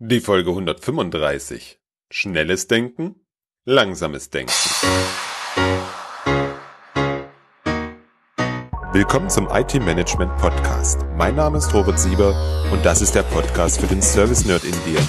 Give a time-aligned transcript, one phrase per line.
[0.00, 1.78] Die Folge 135.
[2.10, 3.14] Schnelles Denken,
[3.64, 4.52] langsames Denken.
[8.92, 11.02] Willkommen zum IT Management Podcast.
[11.16, 12.34] Mein Name ist Robert Sieber
[12.72, 15.00] und das ist der Podcast für den Service Nerd in dir.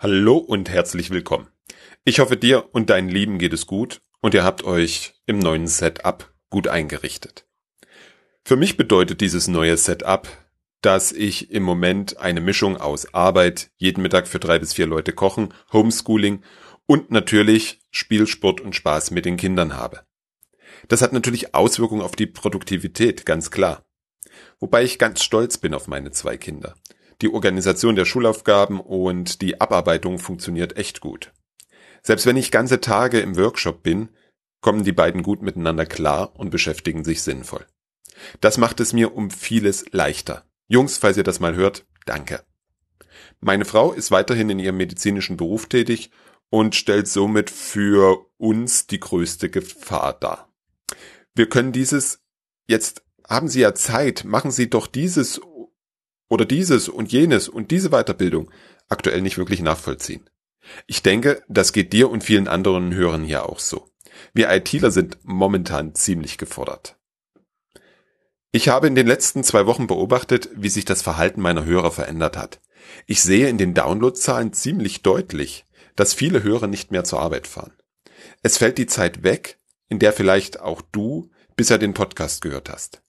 [0.00, 1.46] Hallo und herzlich willkommen.
[2.02, 5.68] Ich hoffe dir und deinen Lieben geht es gut und ihr habt euch im neuen
[5.68, 7.46] Setup gut eingerichtet.
[8.44, 10.26] Für mich bedeutet dieses neue Setup,
[10.82, 15.12] dass ich im Moment eine Mischung aus Arbeit, jeden Mittag für drei bis vier Leute
[15.12, 16.42] kochen, Homeschooling
[16.86, 20.00] und natürlich Spielsport und Spaß mit den Kindern habe.
[20.88, 23.84] Das hat natürlich Auswirkungen auf die Produktivität, ganz klar.
[24.58, 26.74] Wobei ich ganz stolz bin auf meine zwei Kinder.
[27.20, 31.32] Die Organisation der Schulaufgaben und die Abarbeitung funktioniert echt gut.
[32.02, 34.08] Selbst wenn ich ganze Tage im Workshop bin,
[34.60, 37.64] kommen die beiden gut miteinander klar und beschäftigen sich sinnvoll.
[38.40, 40.44] Das macht es mir um vieles leichter.
[40.72, 42.42] Jungs, falls ihr das mal hört, danke.
[43.40, 46.10] Meine Frau ist weiterhin in ihrem medizinischen Beruf tätig
[46.48, 50.50] und stellt somit für uns die größte Gefahr dar.
[51.34, 52.22] Wir können dieses,
[52.66, 55.42] jetzt haben Sie ja Zeit, machen Sie doch dieses
[56.30, 58.50] oder dieses und jenes und diese Weiterbildung
[58.88, 60.30] aktuell nicht wirklich nachvollziehen.
[60.86, 63.90] Ich denke, das geht dir und vielen anderen Hörern hier auch so.
[64.32, 66.96] Wir ITler sind momentan ziemlich gefordert.
[68.54, 72.36] Ich habe in den letzten zwei Wochen beobachtet, wie sich das Verhalten meiner Hörer verändert
[72.36, 72.60] hat.
[73.06, 75.64] Ich sehe in den Downloadzahlen ziemlich deutlich,
[75.96, 77.72] dass viele Hörer nicht mehr zur Arbeit fahren.
[78.42, 83.02] Es fällt die Zeit weg, in der vielleicht auch du bisher den Podcast gehört hast.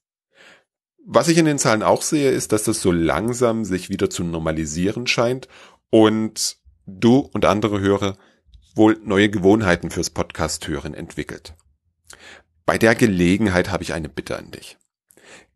[1.04, 4.24] Was ich in den Zahlen auch sehe, ist, dass das so langsam sich wieder zu
[4.24, 5.48] normalisieren scheint
[5.90, 8.16] und du und andere Hörer
[8.74, 11.54] wohl neue Gewohnheiten fürs Podcast hören entwickelt.
[12.64, 14.78] Bei der Gelegenheit habe ich eine Bitte an dich.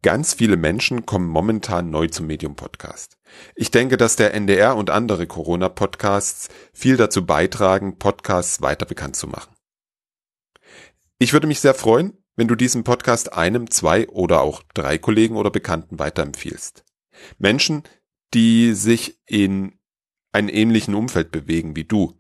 [0.03, 3.19] Ganz viele Menschen kommen momentan neu zum Medium Podcast.
[3.57, 9.17] Ich denke, dass der NDR und andere Corona Podcasts viel dazu beitragen, Podcasts weiter bekannt
[9.17, 9.53] zu machen.
[11.19, 15.37] Ich würde mich sehr freuen, wenn du diesen Podcast einem, zwei oder auch drei Kollegen
[15.37, 16.85] oder Bekannten weiterempfiehlst.
[17.39, 17.83] Menschen,
[18.35, 19.81] die sich in
[20.31, 22.17] einem ähnlichen Umfeld bewegen wie du.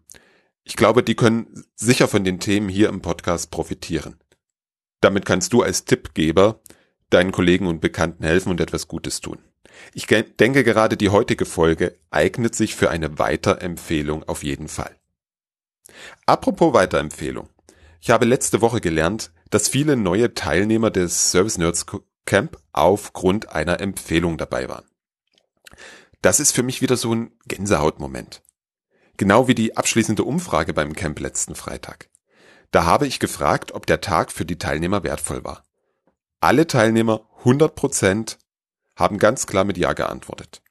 [0.64, 4.18] Ich glaube, die können sicher von den Themen hier im Podcast profitieren.
[5.00, 6.60] Damit kannst du als Tippgeber
[7.10, 9.38] deinen Kollegen und Bekannten helfen und etwas Gutes tun.
[9.94, 14.94] Ich denke gerade die heutige Folge eignet sich für eine Weiterempfehlung auf jeden Fall.
[16.26, 17.48] Apropos Weiterempfehlung.
[18.00, 21.86] Ich habe letzte Woche gelernt, dass viele neue Teilnehmer des Service Nerds
[22.26, 24.84] Camp aufgrund einer Empfehlung dabei waren.
[26.20, 28.42] Das ist für mich wieder so ein Gänsehautmoment.
[29.16, 32.08] Genau wie die abschließende Umfrage beim Camp letzten Freitag.
[32.70, 35.64] Da habe ich gefragt, ob der Tag für die Teilnehmer wertvoll war.
[36.40, 38.38] Alle Teilnehmer 100 Prozent
[38.94, 40.62] haben ganz klar mit Ja geantwortet.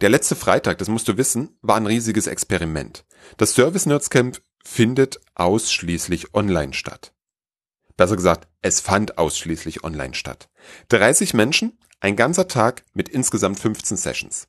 [0.00, 3.04] Der letzte Freitag, das musst du wissen, war ein riesiges Experiment.
[3.36, 7.12] Das Service Nerds Camp findet ausschließlich online statt.
[7.96, 10.48] Besser gesagt, es fand ausschließlich online statt.
[10.88, 14.46] 30 Menschen, ein ganzer Tag mit insgesamt 15 Sessions.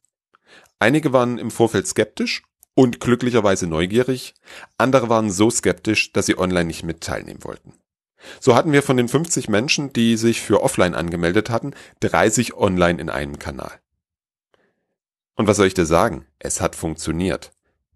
[0.78, 2.44] Einige waren im Vorfeld skeptisch
[2.76, 4.36] und glücklicherweise neugierig,
[4.78, 7.74] andere waren so skeptisch, dass sie online nicht mit teilnehmen wollten.
[8.40, 13.00] So hatten wir von den 50 Menschen, die sich für offline angemeldet hatten, 30 online
[13.00, 13.80] in einem Kanal.
[15.36, 16.26] Und was soll ich dir sagen?
[16.40, 17.52] Es hat funktioniert.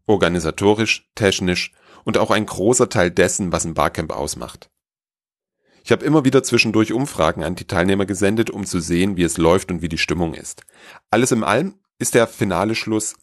[0.05, 1.71] Organisatorisch, technisch
[2.03, 4.69] und auch ein großer Teil dessen, was ein Barcamp ausmacht.
[5.83, 9.37] Ich habe immer wieder zwischendurch Umfragen an die Teilnehmer gesendet, um zu sehen, wie es
[9.37, 10.63] läuft und wie die Stimmung ist.
[11.09, 13.15] Alles im allem ist der finale Schluss,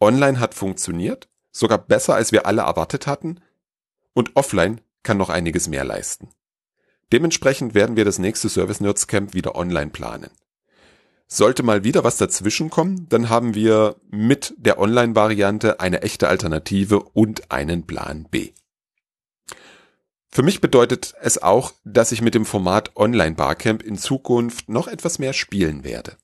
[0.00, 3.40] online hat funktioniert, sogar besser als wir alle erwartet hatten,
[4.14, 6.28] und offline kann noch einiges mehr leisten.
[7.12, 10.30] Dementsprechend werden wir das nächste Service Nerds Camp wieder online planen.
[11.28, 17.00] Sollte mal wieder was dazwischen kommen, dann haben wir mit der Online-Variante eine echte Alternative
[17.00, 18.52] und einen Plan B.
[20.28, 24.86] Für mich bedeutet es auch, dass ich mit dem Format Online Barcamp in Zukunft noch
[24.86, 26.16] etwas mehr spielen werde.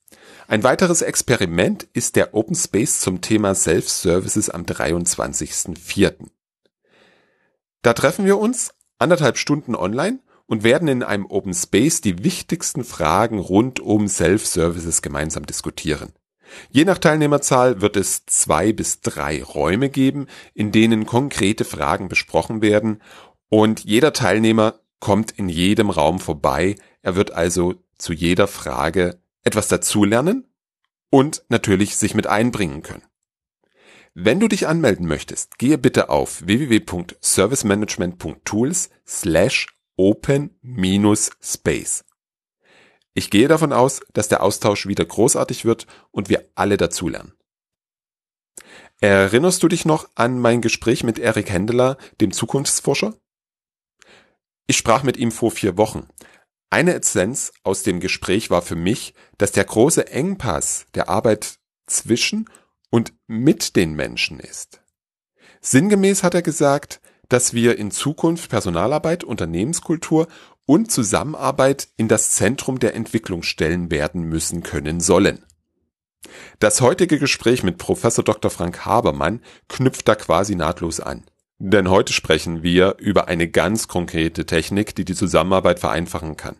[0.47, 6.13] Ein weiteres Experiment ist der Open Space zum Thema Self-Services am 23.04.
[7.81, 10.19] Da treffen wir uns anderthalb Stunden online
[10.53, 16.13] und werden in einem Open Space die wichtigsten Fragen rund um Self-Services gemeinsam diskutieren.
[16.69, 22.61] Je nach Teilnehmerzahl wird es zwei bis drei Räume geben, in denen konkrete Fragen besprochen
[22.61, 23.01] werden
[23.49, 26.75] und jeder Teilnehmer kommt in jedem Raum vorbei.
[27.01, 30.45] Er wird also zu jeder Frage etwas dazulernen
[31.09, 33.01] und natürlich sich mit einbringen können.
[34.13, 39.65] Wenn du dich anmelden möchtest, gehe bitte auf www.servicemanagement.tools slash
[39.97, 42.05] open-space.
[43.13, 47.33] Ich gehe davon aus, dass der Austausch wieder großartig wird und wir alle dazulernen.
[49.01, 53.13] Erinnerst du dich noch an mein Gespräch mit Erik Hendeler, dem Zukunftsforscher?
[54.65, 56.07] Ich sprach mit ihm vor vier Wochen.
[56.69, 62.49] Eine Essenz aus dem Gespräch war für mich, dass der große Engpass der Arbeit zwischen
[62.89, 64.81] und mit den Menschen ist.
[65.61, 67.01] Sinngemäß hat er gesagt,
[67.33, 70.27] dass wir in Zukunft Personalarbeit, Unternehmenskultur
[70.67, 75.43] und Zusammenarbeit in das Zentrum der Entwicklung stellen werden müssen können sollen.
[76.59, 78.51] Das heutige Gespräch mit Professor Dr.
[78.51, 81.23] Frank Habermann knüpft da quasi nahtlos an.
[81.57, 86.57] Denn heute sprechen wir über eine ganz konkrete Technik, die die Zusammenarbeit vereinfachen kann.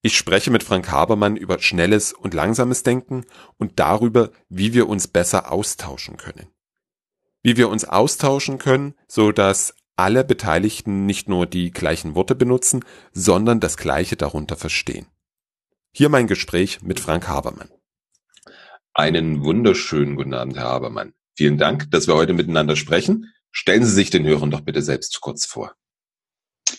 [0.00, 3.26] Ich spreche mit Frank Habermann über schnelles und langsames Denken
[3.58, 6.46] und darüber, wie wir uns besser austauschen können.
[7.42, 12.82] Wie wir uns austauschen können, so dass alle Beteiligten nicht nur die gleichen Worte benutzen,
[13.12, 15.06] sondern das Gleiche darunter verstehen.
[15.92, 17.68] Hier mein Gespräch mit Frank Habermann.
[18.94, 21.12] Einen wunderschönen guten Abend, Herr Habermann.
[21.36, 23.26] Vielen Dank, dass wir heute miteinander sprechen.
[23.50, 25.74] Stellen Sie sich den Hörern doch bitte selbst kurz vor.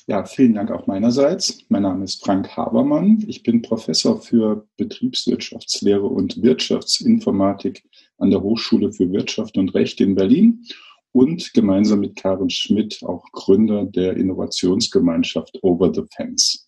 [0.08, 1.60] Ja, vielen Dank auch meinerseits.
[1.70, 3.24] Mein Name ist Frank Habermann.
[3.28, 7.84] Ich bin Professor für Betriebswirtschaftslehre und Wirtschaftsinformatik
[8.18, 10.66] an der Hochschule für Wirtschaft und Recht in Berlin
[11.12, 16.68] und gemeinsam mit Karen Schmidt auch Gründer der Innovationsgemeinschaft Over the Fence.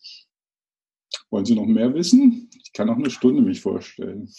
[1.29, 2.49] Wollen Sie noch mehr wissen?
[2.63, 4.29] Ich kann auch eine Stunde mich vorstellen.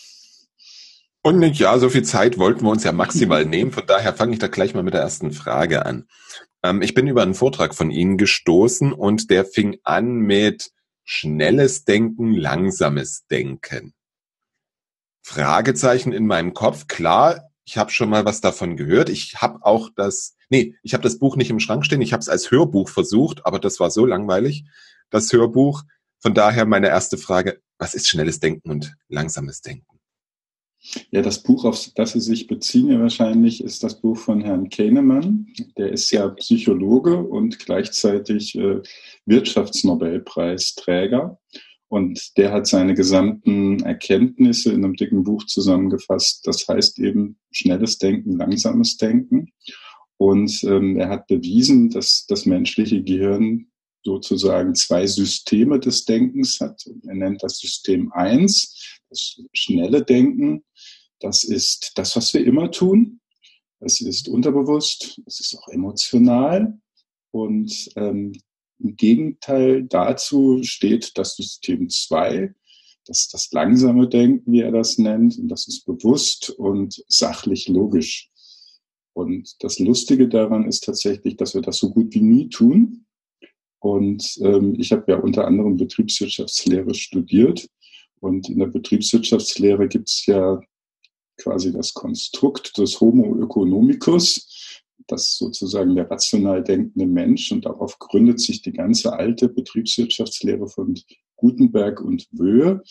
[1.22, 3.72] Und ja, so viel Zeit wollten wir uns ja maximal nehmen.
[3.72, 6.06] Von daher fange ich da gleich mal mit der ersten Frage an.
[6.62, 10.70] Ähm, ich bin über einen Vortrag von Ihnen gestoßen und der fing an mit
[11.04, 13.94] schnelles Denken, langsames Denken.
[15.22, 16.86] Fragezeichen in meinem Kopf.
[16.86, 19.08] Klar, ich habe schon mal was davon gehört.
[19.08, 22.02] Ich habe auch das, nee, ich habe das Buch nicht im Schrank stehen.
[22.02, 24.64] Ich habe es als Hörbuch versucht, aber das war so langweilig,
[25.10, 25.82] das Hörbuch.
[26.20, 29.86] Von daher meine erste Frage, was ist schnelles Denken und langsames Denken?
[31.10, 35.46] Ja, das Buch, auf das Sie sich beziehen, wahrscheinlich, ist das Buch von Herrn Kahnemann.
[35.78, 38.82] Der ist ja Psychologe und gleichzeitig äh,
[39.24, 41.38] Wirtschaftsnobelpreisträger.
[41.88, 46.46] Und der hat seine gesamten Erkenntnisse in einem dicken Buch zusammengefasst.
[46.46, 49.52] Das heißt eben schnelles Denken, langsames Denken.
[50.16, 53.66] Und ähm, er hat bewiesen, dass das menschliche Gehirn
[54.02, 56.84] sozusagen zwei Systeme des Denkens hat.
[57.06, 60.62] Er nennt das System eins, das schnelle Denken,
[61.20, 63.20] das ist das, was wir immer tun.
[63.80, 66.78] Es ist unterbewusst, es ist auch emotional.
[67.30, 68.32] Und ähm,
[68.84, 72.54] im Gegenteil dazu steht das System 2,
[73.06, 75.38] das ist das langsame Denken, wie er das nennt.
[75.38, 78.30] Und das ist bewusst und sachlich logisch.
[79.12, 83.06] Und das Lustige daran ist tatsächlich, dass wir das so gut wie nie tun.
[83.78, 87.68] Und ähm, ich habe ja unter anderem Betriebswirtschaftslehre studiert.
[88.20, 90.60] Und in der Betriebswirtschaftslehre gibt es ja
[91.36, 94.46] quasi das Konstrukt des Homo economicus,
[95.06, 100.98] das sozusagen der rational denkende Mensch und darauf gründet sich die ganze alte Betriebswirtschaftslehre von
[101.36, 102.82] Gutenberg und Wöhe.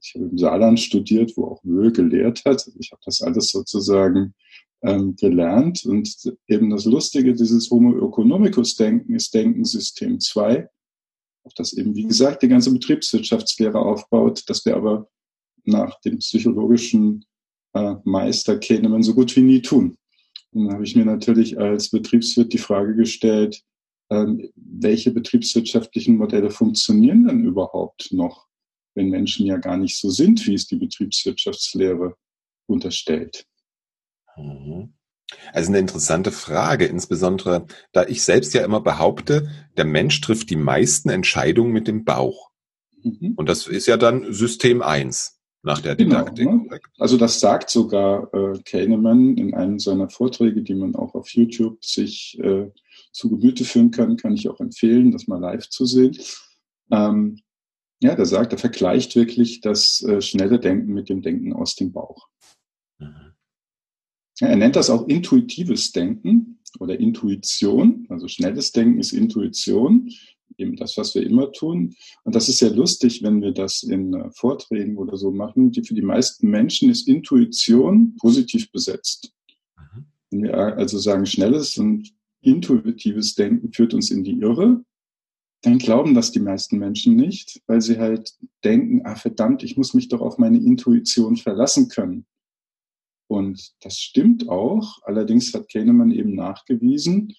[0.00, 2.68] Ich habe im Saarland studiert, wo auch Wöhe gelehrt hat.
[2.78, 4.34] Ich habe das alles sozusagen
[4.82, 10.68] ähm, gelernt und eben das Lustige dieses Homo economicus Denken ist Denken System 2,
[11.44, 15.08] auf das eben, wie gesagt, die ganze Betriebswirtschaftslehre aufbaut, dass wir aber
[15.64, 17.24] nach dem psychologischen
[17.74, 19.96] äh, Meister Kahneman so gut wie nie tun.
[20.52, 23.62] Und dann habe ich mir natürlich als Betriebswirt die Frage gestellt,
[24.10, 28.46] ähm, welche betriebswirtschaftlichen Modelle funktionieren denn überhaupt noch,
[28.94, 32.16] wenn Menschen ja gar nicht so sind, wie es die Betriebswirtschaftslehre
[32.66, 33.46] unterstellt?
[34.36, 34.92] Mhm.
[35.54, 40.56] Also eine interessante Frage, insbesondere da ich selbst ja immer behaupte, der Mensch trifft die
[40.56, 42.50] meisten Entscheidungen mit dem Bauch.
[43.02, 43.32] Mhm.
[43.36, 46.46] Und das ist ja dann System eins nach der genau, Didaktik.
[46.46, 46.80] Genau, ne?
[46.98, 51.84] Also das sagt sogar äh, Kahneman in einem seiner Vorträge, die man auch auf YouTube
[51.84, 52.70] sich äh,
[53.12, 56.18] zu Gemüte führen kann, kann ich auch empfehlen, das mal live zu sehen.
[56.90, 57.40] Ähm,
[58.00, 61.92] ja, der sagt, er vergleicht wirklich das äh, schnelle Denken mit dem Denken aus dem
[61.92, 62.28] Bauch.
[62.98, 63.32] Mhm.
[64.40, 68.06] Ja, er nennt das auch intuitives Denken oder Intuition.
[68.08, 70.10] Also schnelles Denken ist Intuition
[70.76, 71.94] das, was wir immer tun.
[72.24, 75.70] Und das ist sehr lustig, wenn wir das in äh, Vorträgen oder so machen.
[75.72, 79.32] Die, für die meisten Menschen ist Intuition positiv besetzt.
[79.76, 80.04] Mhm.
[80.30, 84.84] Wenn wir also sagen, schnelles und intuitives Denken führt uns in die Irre,
[85.62, 89.94] dann glauben das die meisten Menschen nicht, weil sie halt denken, ah verdammt, ich muss
[89.94, 92.26] mich doch auf meine Intuition verlassen können.
[93.28, 94.98] Und das stimmt auch.
[95.04, 97.34] Allerdings hat Kahneman eben nachgewiesen,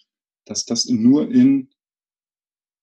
[0.45, 1.69] dass das nur in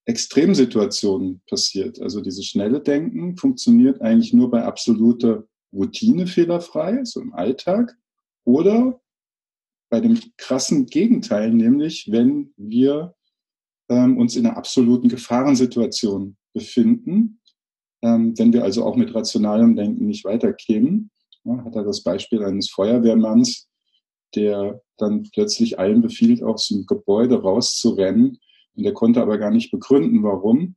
[0.07, 2.01] Extremsituationen passiert.
[2.01, 7.97] Also dieses schnelle Denken funktioniert eigentlich nur bei absoluter Routine fehlerfrei, so im Alltag,
[8.45, 9.01] oder
[9.91, 13.15] bei dem krassen Gegenteil, nämlich wenn wir
[13.89, 17.41] ähm, uns in einer absoluten Gefahrensituation befinden,
[18.03, 21.11] ähm, wenn wir also auch mit rationalem Denken nicht weiterkämen.
[21.45, 23.69] Ja, hat er das Beispiel eines Feuerwehrmanns,
[24.35, 28.39] der dann plötzlich allen befiehlt, aus dem Gebäude rauszurennen.
[28.77, 30.77] Und der konnte aber gar nicht begründen, warum.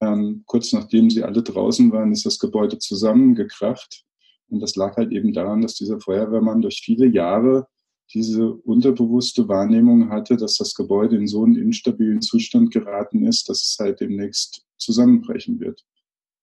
[0.00, 4.04] Ähm, kurz nachdem sie alle draußen waren, ist das Gebäude zusammengekracht.
[4.48, 7.66] Und das lag halt eben daran, dass dieser Feuerwehrmann durch viele Jahre
[8.14, 13.62] diese unterbewusste Wahrnehmung hatte, dass das Gebäude in so einen instabilen Zustand geraten ist, dass
[13.62, 15.84] es halt demnächst zusammenbrechen wird.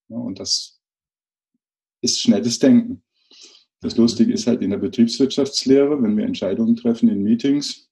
[0.09, 0.81] Ja, und das
[2.01, 3.01] ist schnelles Denken.
[3.79, 7.89] Das Lustige ist halt in der Betriebswirtschaftslehre, wenn wir Entscheidungen treffen in Meetings,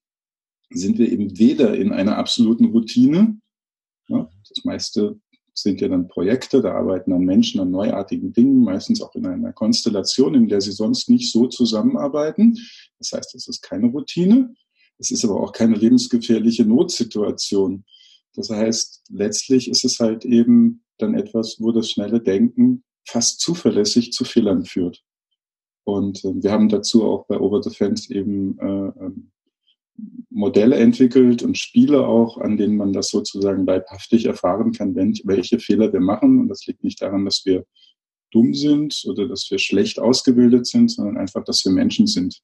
[0.74, 3.40] sind wir eben weder in einer absoluten Routine,
[4.08, 5.20] ja, das meiste
[5.54, 9.54] sind ja dann Projekte, da arbeiten dann Menschen an neuartigen Dingen, meistens auch in einer
[9.54, 12.58] Konstellation, in der sie sonst nicht so zusammenarbeiten.
[13.00, 14.54] Das heißt, es ist keine Routine,
[14.98, 17.84] es ist aber auch keine lebensgefährliche Notsituation.
[18.34, 24.13] Das heißt, letztlich ist es halt eben dann etwas, wo das schnelle Denken fast zuverlässig
[24.13, 25.04] zu Fehlern führt.
[25.84, 29.32] Und äh, wir haben dazu auch bei Over the Fence eben äh, ähm,
[30.30, 35.92] Modelle entwickelt und Spiele auch, an denen man das sozusagen leibhaftig erfahren kann, welche Fehler
[35.92, 36.40] wir machen.
[36.40, 37.66] Und das liegt nicht daran, dass wir
[38.32, 42.42] dumm sind oder dass wir schlecht ausgebildet sind, sondern einfach, dass wir Menschen sind.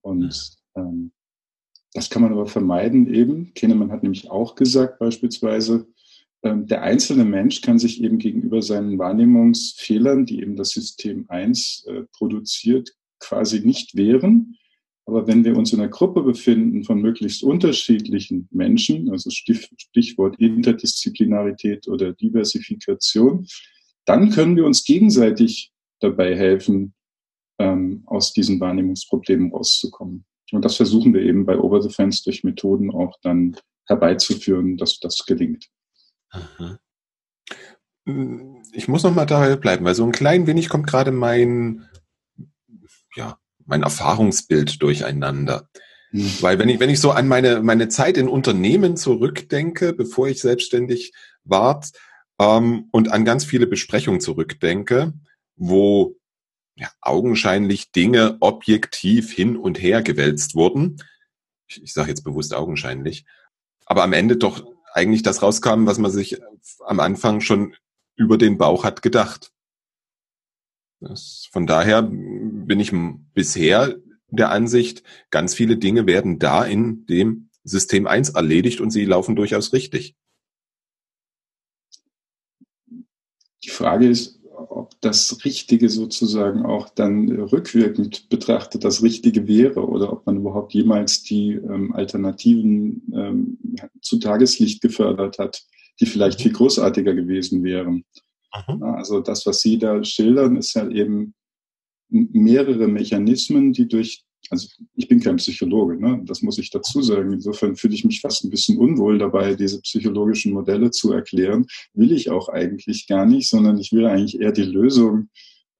[0.00, 1.12] Und ähm,
[1.92, 3.52] das kann man aber vermeiden eben.
[3.54, 5.86] Kahneman hat nämlich auch gesagt beispielsweise,
[6.42, 11.86] ähm, der einzelne Mensch kann sich eben gegenüber seinen Wahrnehmungsfehlern, die eben das System 1
[11.86, 14.56] äh, produziert, quasi nicht wehren.
[15.06, 21.88] Aber wenn wir uns in einer Gruppe befinden von möglichst unterschiedlichen Menschen, also Stichwort Interdisziplinarität
[21.88, 23.46] oder Diversifikation,
[24.06, 26.94] dann können wir uns gegenseitig dabei helfen,
[27.58, 30.24] ähm, aus diesen Wahrnehmungsproblemen rauszukommen.
[30.52, 33.56] Und das versuchen wir eben bei Over the Fence durch Methoden auch dann
[33.86, 35.68] herbeizuführen, dass das gelingt.
[36.30, 36.78] Aha.
[38.72, 41.88] Ich muss noch mal dabei bleiben, weil so ein klein wenig kommt gerade mein,
[43.16, 45.68] ja, mein Erfahrungsbild durcheinander.
[46.12, 46.32] Mhm.
[46.40, 50.40] Weil wenn ich, wenn ich so an meine, meine Zeit in Unternehmen zurückdenke, bevor ich
[50.40, 51.12] selbstständig
[51.44, 51.90] ward,
[52.38, 55.12] ähm, und an ganz viele Besprechungen zurückdenke,
[55.56, 56.16] wo
[56.76, 60.96] ja, augenscheinlich Dinge objektiv hin und her gewälzt wurden.
[61.68, 63.24] Ich, ich sage jetzt bewusst augenscheinlich.
[63.86, 66.40] Aber am Ende doch eigentlich das rauskam, was man sich
[66.84, 67.76] am Anfang schon
[68.16, 69.52] über den Bauch hat gedacht.
[71.04, 72.92] Das, von daher bin ich
[73.34, 73.96] bisher
[74.30, 79.36] der Ansicht, ganz viele Dinge werden da in dem System 1 erledigt und sie laufen
[79.36, 80.16] durchaus richtig.
[83.64, 90.12] Die Frage ist, ob das Richtige sozusagen auch dann rückwirkend betrachtet das Richtige wäre oder
[90.12, 93.58] ob man überhaupt jemals die ähm, Alternativen ähm,
[94.00, 95.64] zu Tageslicht gefördert hat,
[96.00, 98.04] die vielleicht viel großartiger gewesen wären.
[98.68, 98.82] Mhm.
[98.82, 101.34] Also das, was Sie da schildern, ist ja eben
[102.08, 106.22] mehrere Mechanismen, die durch, also ich bin kein Psychologe, ne?
[106.26, 107.32] das muss ich dazu sagen.
[107.32, 111.66] Insofern fühle ich mich fast ein bisschen unwohl dabei, diese psychologischen Modelle zu erklären.
[111.94, 115.28] Will ich auch eigentlich gar nicht, sondern ich will eigentlich eher die Lösung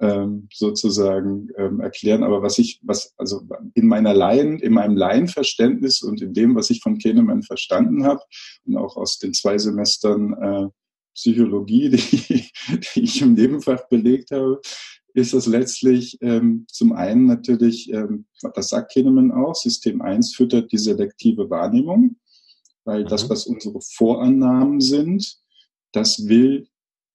[0.01, 2.25] ähm, sozusagen ähm, erklären.
[2.25, 6.71] Aber was ich, was, also in meiner Laien, in meinem Laienverständnis und in dem, was
[6.71, 8.21] ich von Kahneman verstanden habe
[8.67, 10.69] und auch aus den zwei Semestern äh,
[11.15, 12.51] Psychologie, die,
[12.95, 14.61] die ich im Nebenfach belegt habe,
[15.15, 20.73] ist das letztlich ähm, zum einen natürlich, ähm, das sagt Kahneman auch, System 1 füttert
[20.73, 22.17] die selektive Wahrnehmung,
[22.85, 23.09] weil mhm.
[23.09, 25.37] das, was unsere Vorannahmen sind,
[25.93, 26.67] das will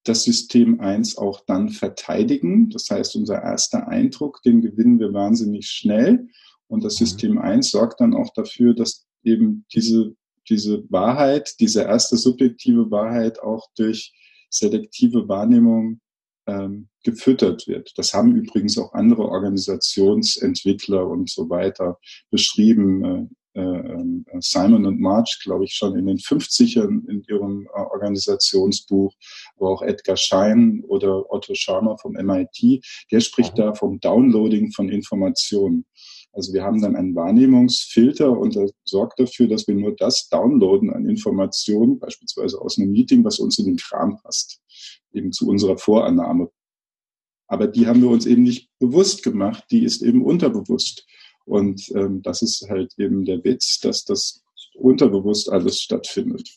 [0.05, 2.69] das System 1 auch dann verteidigen.
[2.69, 6.27] Das heißt, unser erster Eindruck, den gewinnen wir wahnsinnig schnell.
[6.67, 7.05] Und das mhm.
[7.05, 10.15] System 1 sorgt dann auch dafür, dass eben diese
[10.49, 14.13] diese Wahrheit, diese erste subjektive Wahrheit auch durch
[14.49, 16.01] selektive Wahrnehmung
[16.47, 17.91] ähm, gefüttert wird.
[17.97, 21.99] Das haben übrigens auch andere Organisationsentwickler und so weiter
[22.31, 23.03] beschrieben.
[23.05, 23.27] Äh,
[23.59, 24.03] äh,
[24.39, 29.13] Simon und March, glaube ich, schon in den 50ern in ihrem äh, Organisationsbuch,
[29.57, 33.61] aber auch Edgar Schein oder Otto Scharmer vom MIT, der spricht mhm.
[33.61, 35.85] da vom Downloading von Informationen.
[36.31, 40.91] Also wir haben dann einen Wahrnehmungsfilter und der sorgt dafür, dass wir nur das downloaden
[40.91, 44.61] an Informationen, beispielsweise aus einem Meeting, was uns in den Kram passt,
[45.11, 46.51] eben zu unserer Vorannahme.
[47.47, 51.07] Aber die haben wir uns eben nicht bewusst gemacht, die ist eben unterbewusst.
[51.45, 54.43] Und ähm, das ist halt eben der Witz, dass das
[54.75, 56.47] unterbewusst alles stattfindet.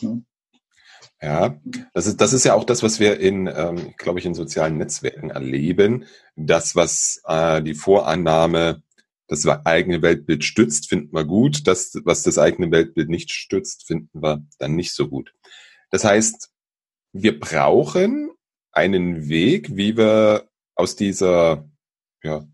[0.00, 0.20] Ja.
[1.20, 1.60] Ja,
[1.94, 4.76] das ist, das ist ja auch das, was wir in, ähm, glaube ich, in sozialen
[4.76, 6.04] Netzwerken erleben.
[6.36, 8.82] Das, was äh, die Vorannahme
[9.26, 11.66] das eigene Weltbild stützt, finden wir gut.
[11.66, 15.34] Das, was das eigene Weltbild nicht stützt, finden wir dann nicht so gut.
[15.90, 16.50] Das heißt,
[17.12, 18.30] wir brauchen
[18.72, 21.68] einen Weg, wie wir aus dieser,
[22.22, 22.46] ja,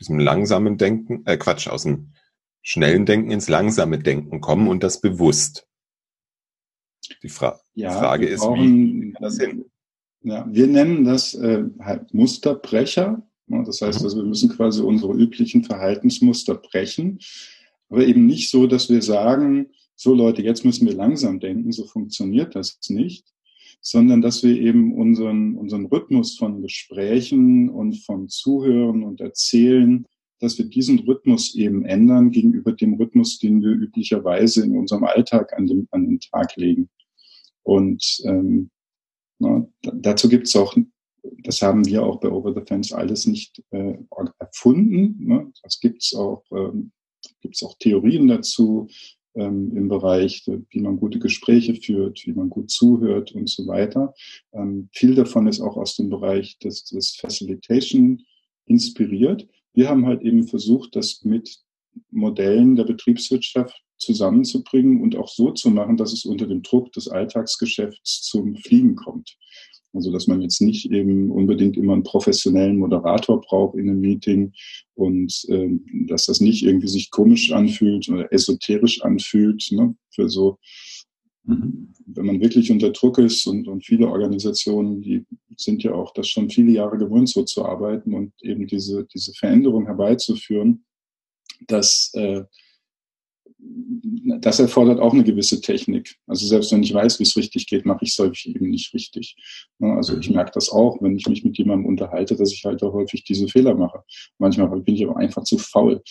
[0.00, 2.14] diesem langsamen Denken, äh Quatsch, aus dem
[2.62, 5.68] schnellen Denken ins langsame Denken kommen und das bewusst.
[7.22, 9.64] Die, Fra ja, die Frage ist, wie kann das hin?
[10.22, 13.22] Ja, wir nennen das äh, halt Musterbrecher.
[13.46, 14.04] Das heißt, mhm.
[14.04, 17.20] also wir müssen quasi unsere üblichen Verhaltensmuster brechen,
[17.88, 21.86] aber eben nicht so, dass wir sagen, so Leute, jetzt müssen wir langsam denken, so
[21.86, 23.26] funktioniert das nicht,
[23.80, 30.04] sondern dass wir eben unseren, unseren Rhythmus von Gesprächen und von Zuhören und Erzählen,
[30.40, 35.52] dass wir diesen Rhythmus eben ändern gegenüber dem Rhythmus, den wir üblicherweise in unserem Alltag
[35.56, 36.90] an, dem, an den Tag legen.
[37.66, 38.70] Und ähm,
[39.40, 40.76] na, dazu gibt es auch,
[41.42, 43.98] das haben wir auch bei Over the Fence alles nicht äh,
[44.38, 45.16] erfunden.
[45.18, 45.52] Ne?
[45.64, 46.92] Das gibt es auch, ähm,
[47.40, 48.88] gibt's auch Theorien dazu,
[49.34, 54.14] ähm, im Bereich, wie man gute Gespräche führt, wie man gut zuhört und so weiter.
[54.52, 58.22] Ähm, viel davon ist auch aus dem Bereich des, des Facilitation
[58.66, 59.48] inspiriert.
[59.74, 61.58] Wir haben halt eben versucht, das mit
[62.12, 67.08] Modellen der Betriebswirtschaft zusammenzubringen und auch so zu machen, dass es unter dem Druck des
[67.08, 69.36] Alltagsgeschäfts zum Fliegen kommt.
[69.96, 74.52] Also dass man jetzt nicht eben unbedingt immer einen professionellen Moderator braucht in einem Meeting
[74.94, 80.58] und ähm, dass das nicht irgendwie sich komisch anfühlt oder esoterisch anfühlt ne, für so
[81.44, 81.94] mhm.
[82.04, 85.24] wenn man wirklich unter Druck ist und, und viele Organisationen, die
[85.56, 89.32] sind ja auch das schon viele Jahre gewohnt, so zu arbeiten und eben diese, diese
[89.32, 90.84] Veränderung herbeizuführen,
[91.68, 92.42] dass äh,
[94.40, 96.16] das erfordert auch eine gewisse Technik.
[96.26, 98.92] Also selbst wenn ich weiß, wie es richtig geht, mache ich es häufig eben nicht
[98.94, 99.36] richtig.
[99.80, 100.36] Also ich mhm.
[100.36, 103.48] merke das auch, wenn ich mich mit jemandem unterhalte, dass ich halt auch häufig diese
[103.48, 104.02] Fehler mache.
[104.38, 106.02] Manchmal bin ich aber einfach zu faul,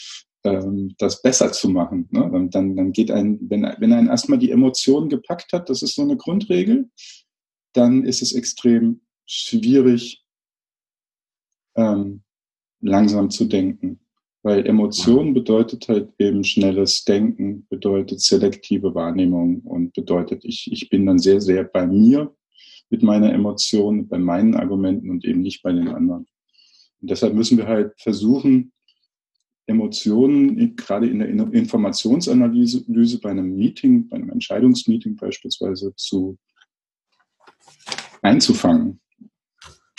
[0.44, 2.08] ähm, das besser zu machen.
[2.12, 6.02] Dann, dann geht ein, wenn, wenn ein erstmal die Emotionen gepackt hat, das ist so
[6.02, 6.90] eine Grundregel,
[7.74, 10.24] dann ist es extrem schwierig,
[11.76, 12.24] ähm,
[12.80, 14.00] langsam zu denken.
[14.46, 21.08] Weil Emotion bedeutet halt eben schnelles Denken, bedeutet selektive Wahrnehmung und bedeutet, ich, ich bin
[21.08, 22.32] dann sehr, sehr bei mir
[22.92, 26.28] mit meiner Emotion, bei meinen Argumenten und eben nicht bei den anderen.
[27.02, 28.72] Und deshalb müssen wir halt versuchen,
[29.66, 36.38] Emotionen gerade in der Informationsanalyse bei einem Meeting, bei einem Entscheidungsmeeting beispielsweise zu
[38.22, 39.02] einzufangen.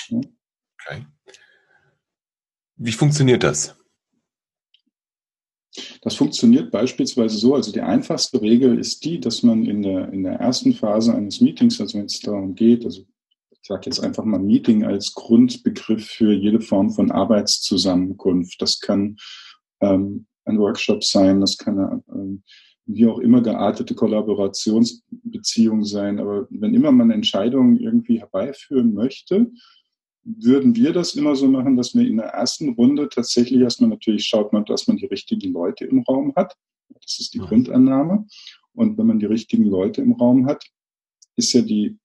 [0.08, 1.04] Okay.
[2.76, 3.76] Wie funktioniert das?
[6.02, 10.22] Das funktioniert beispielsweise so, also die einfachste Regel ist die, dass man in der, in
[10.22, 13.02] der ersten Phase eines Meetings, also wenn es darum geht, also
[13.50, 18.62] ich sage jetzt einfach mal Meeting als Grundbegriff für jede Form von Arbeitszusammenkunft.
[18.62, 19.16] Das kann
[19.80, 22.42] ähm, ein Workshop sein, das kann eine, ähm,
[22.86, 26.20] wie auch immer geartete Kollaborationsbeziehung sein.
[26.20, 29.50] Aber wenn immer man Entscheidungen irgendwie herbeiführen möchte,
[30.26, 34.26] würden wir das immer so machen, dass wir in der ersten Runde tatsächlich erstmal natürlich
[34.26, 36.54] schaut man, dass man die richtigen Leute im Raum hat.
[37.00, 37.44] Das ist die ja.
[37.44, 38.26] Grundannahme.
[38.74, 40.64] Und wenn man die richtigen Leute im Raum hat,
[41.36, 41.98] ist ja die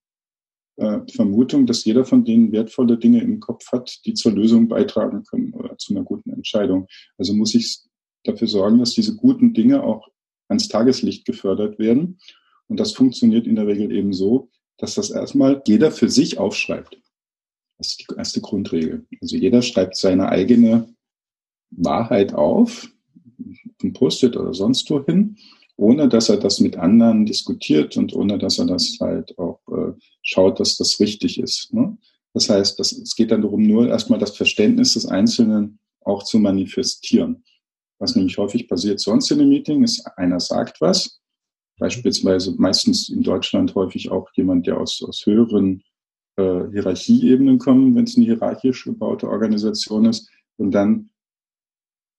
[0.78, 5.24] äh, Vermutung, dass jeder von denen wertvolle Dinge im Kopf hat, die zur Lösung beitragen
[5.24, 6.88] können oder zu einer guten Entscheidung.
[7.18, 7.80] Also muss ich
[8.24, 10.08] dafür sorgen, dass diese guten Dinge auch
[10.48, 12.20] ans Tageslicht gefördert werden.
[12.68, 17.01] Und das funktioniert in der Regel eben so, dass das erstmal jeder für sich aufschreibt.
[17.82, 19.08] Das ist die erste Grundregel.
[19.22, 20.94] Also jeder schreibt seine eigene
[21.72, 22.88] Wahrheit auf,
[23.82, 25.36] ein Post-it oder sonst wohin,
[25.78, 29.94] ohne dass er das mit anderen diskutiert und ohne dass er das halt auch äh,
[30.22, 31.74] schaut, dass das richtig ist.
[31.74, 31.98] Ne?
[32.36, 36.38] Das heißt, das, es geht dann darum, nur erstmal das Verständnis des Einzelnen auch zu
[36.38, 37.44] manifestieren.
[37.98, 41.20] Was nämlich häufig passiert sonst in einem Meeting, ist, einer sagt was,
[41.80, 45.82] beispielsweise meistens in Deutschland häufig auch jemand, der aus, aus höheren
[46.42, 50.30] äh, Hierarchieebenen kommen, wenn es eine hierarchisch gebaute Organisation ist.
[50.58, 51.10] Und dann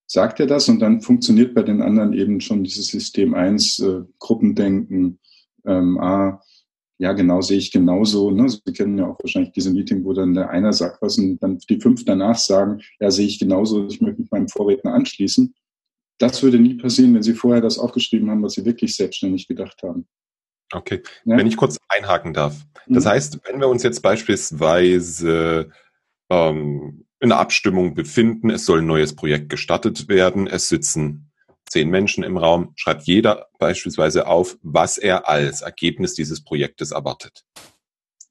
[0.06, 4.02] sagt er das und dann funktioniert bei den anderen eben schon dieses System 1, äh,
[4.18, 5.18] Gruppendenken,
[5.64, 6.40] ähm, ah,
[6.98, 8.30] ja, genau, sehe ich genauso.
[8.30, 8.48] Ne?
[8.48, 11.58] Sie kennen ja auch wahrscheinlich diese Meeting, wo dann der einer sagt was und dann
[11.58, 15.52] die fünf danach sagen, ja, sehe ich genauso, ich möchte mit meinem Vorredner anschließen.
[16.18, 19.82] Das würde nie passieren, wenn Sie vorher das aufgeschrieben haben, was Sie wirklich selbstständig gedacht
[19.82, 20.06] haben.
[20.72, 21.36] Okay, ja?
[21.36, 22.56] wenn ich kurz einhaken darf.
[22.86, 23.08] Das mhm.
[23.08, 25.70] heißt, wenn wir uns jetzt beispielsweise
[26.30, 31.30] ähm, in der Abstimmung befinden, es soll ein neues Projekt gestartet werden, es sitzen
[31.68, 37.44] zehn Menschen im Raum, schreibt jeder beispielsweise auf, was er als Ergebnis dieses Projektes erwartet.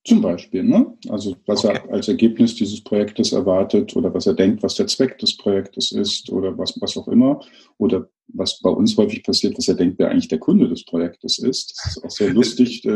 [0.03, 0.97] Zum Beispiel, ne?
[1.09, 1.79] Also was okay.
[1.83, 5.91] er als Ergebnis dieses Projektes erwartet oder was er denkt, was der Zweck des Projektes
[5.91, 7.39] ist oder was, was auch immer.
[7.77, 11.39] Oder was bei uns häufig passiert, was er denkt, wer eigentlich der Kunde des Projektes
[11.39, 11.77] ist.
[11.77, 12.85] Das ist auch sehr lustig.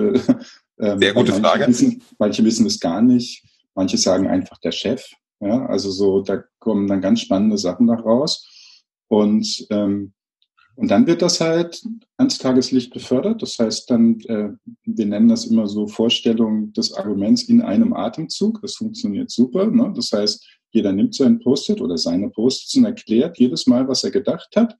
[0.78, 1.68] Äh, ähm, sehr gute manche Frage.
[1.68, 3.46] Wissen, manche wissen es gar nicht.
[3.76, 5.06] Manche sagen einfach der Chef.
[5.40, 8.46] Ja, also so, da kommen dann ganz spannende Sachen nach raus.
[9.08, 10.12] Und ähm,
[10.76, 11.82] und dann wird das halt
[12.18, 13.42] ans Tageslicht befördert.
[13.42, 14.50] Das heißt dann, äh,
[14.84, 18.62] wir nennen das immer so Vorstellung des Arguments in einem Atemzug.
[18.62, 19.68] Das funktioniert super.
[19.68, 19.94] Ne?
[19.96, 24.12] Das heißt, jeder nimmt sein Post-it oder seine Post-its und erklärt jedes Mal, was er
[24.12, 24.78] gedacht hat,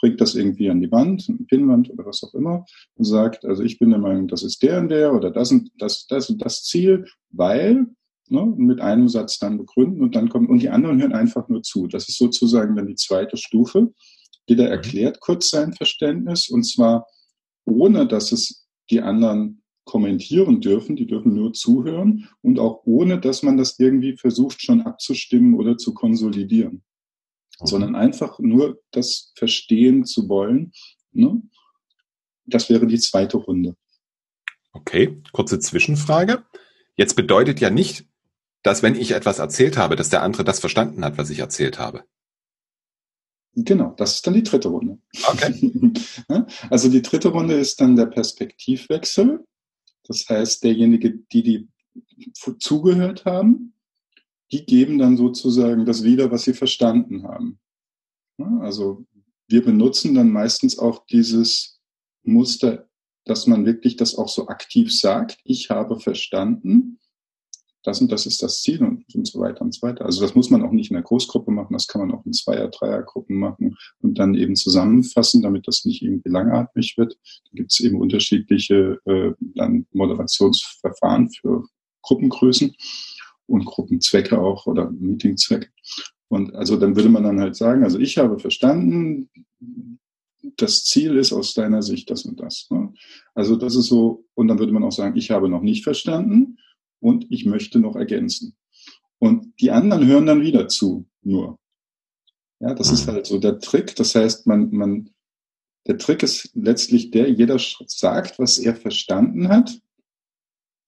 [0.00, 2.64] bringt das irgendwie an die Wand, eine Pinnwand oder was auch immer
[2.96, 5.70] und sagt, also ich bin der Meinung, das ist der und der oder das und
[5.78, 7.86] das, das und das Ziel, weil
[8.28, 11.62] ne, mit einem Satz dann begründen und dann kommt, und die anderen hören einfach nur
[11.62, 11.86] zu.
[11.86, 13.92] Das ist sozusagen dann die zweite Stufe.
[14.46, 14.70] Jeder mhm.
[14.70, 17.06] erklärt kurz sein Verständnis und zwar
[17.64, 23.42] ohne, dass es die anderen kommentieren dürfen, die dürfen nur zuhören und auch ohne, dass
[23.42, 26.82] man das irgendwie versucht schon abzustimmen oder zu konsolidieren,
[27.60, 27.66] mhm.
[27.66, 30.72] sondern einfach nur das verstehen zu wollen.
[31.12, 31.42] Ne?
[32.46, 33.76] Das wäre die zweite Runde.
[34.72, 36.44] Okay, kurze Zwischenfrage.
[36.96, 38.06] Jetzt bedeutet ja nicht,
[38.62, 41.78] dass wenn ich etwas erzählt habe, dass der andere das verstanden hat, was ich erzählt
[41.78, 42.04] habe.
[43.54, 44.98] Genau, das ist dann die dritte Runde.
[45.26, 45.72] Okay.
[46.70, 49.44] Also die dritte Runde ist dann der Perspektivwechsel.
[50.04, 51.68] Das heißt, derjenige, die die
[52.58, 53.69] zugehört haben,
[54.52, 57.58] die geben dann sozusagen das wieder, was sie verstanden haben.
[58.60, 59.04] Also
[59.48, 61.80] wir benutzen dann meistens auch dieses
[62.22, 62.88] Muster,
[63.24, 65.38] dass man wirklich das auch so aktiv sagt.
[65.44, 67.00] Ich habe verstanden
[67.82, 70.04] das und das ist das Ziel und, und so weiter und so weiter.
[70.04, 72.32] Also das muss man auch nicht in der Großgruppe machen, das kann man auch in
[72.32, 77.14] Zweier-, Dreiergruppen machen und dann eben zusammenfassen, damit das nicht irgendwie langatmig wird.
[77.14, 81.64] Da gibt es eben unterschiedliche äh, dann Moderationsverfahren für
[82.02, 82.74] Gruppengrößen
[83.50, 85.68] und Gruppenzwecke auch oder Meetingzwecke.
[86.28, 89.28] Und also dann würde man dann halt sagen, also ich habe verstanden,
[90.56, 92.68] das Ziel ist aus deiner Sicht das und das.
[92.70, 92.94] Ne?
[93.34, 96.58] Also das ist so, und dann würde man auch sagen, ich habe noch nicht verstanden
[97.00, 98.56] und ich möchte noch ergänzen.
[99.18, 101.58] Und die anderen hören dann wieder zu, nur.
[102.60, 103.12] Ja, das ist mhm.
[103.12, 103.96] halt so der Trick.
[103.96, 105.10] Das heißt, man, man,
[105.86, 109.80] der Trick ist letztlich der, jeder sagt, was er verstanden hat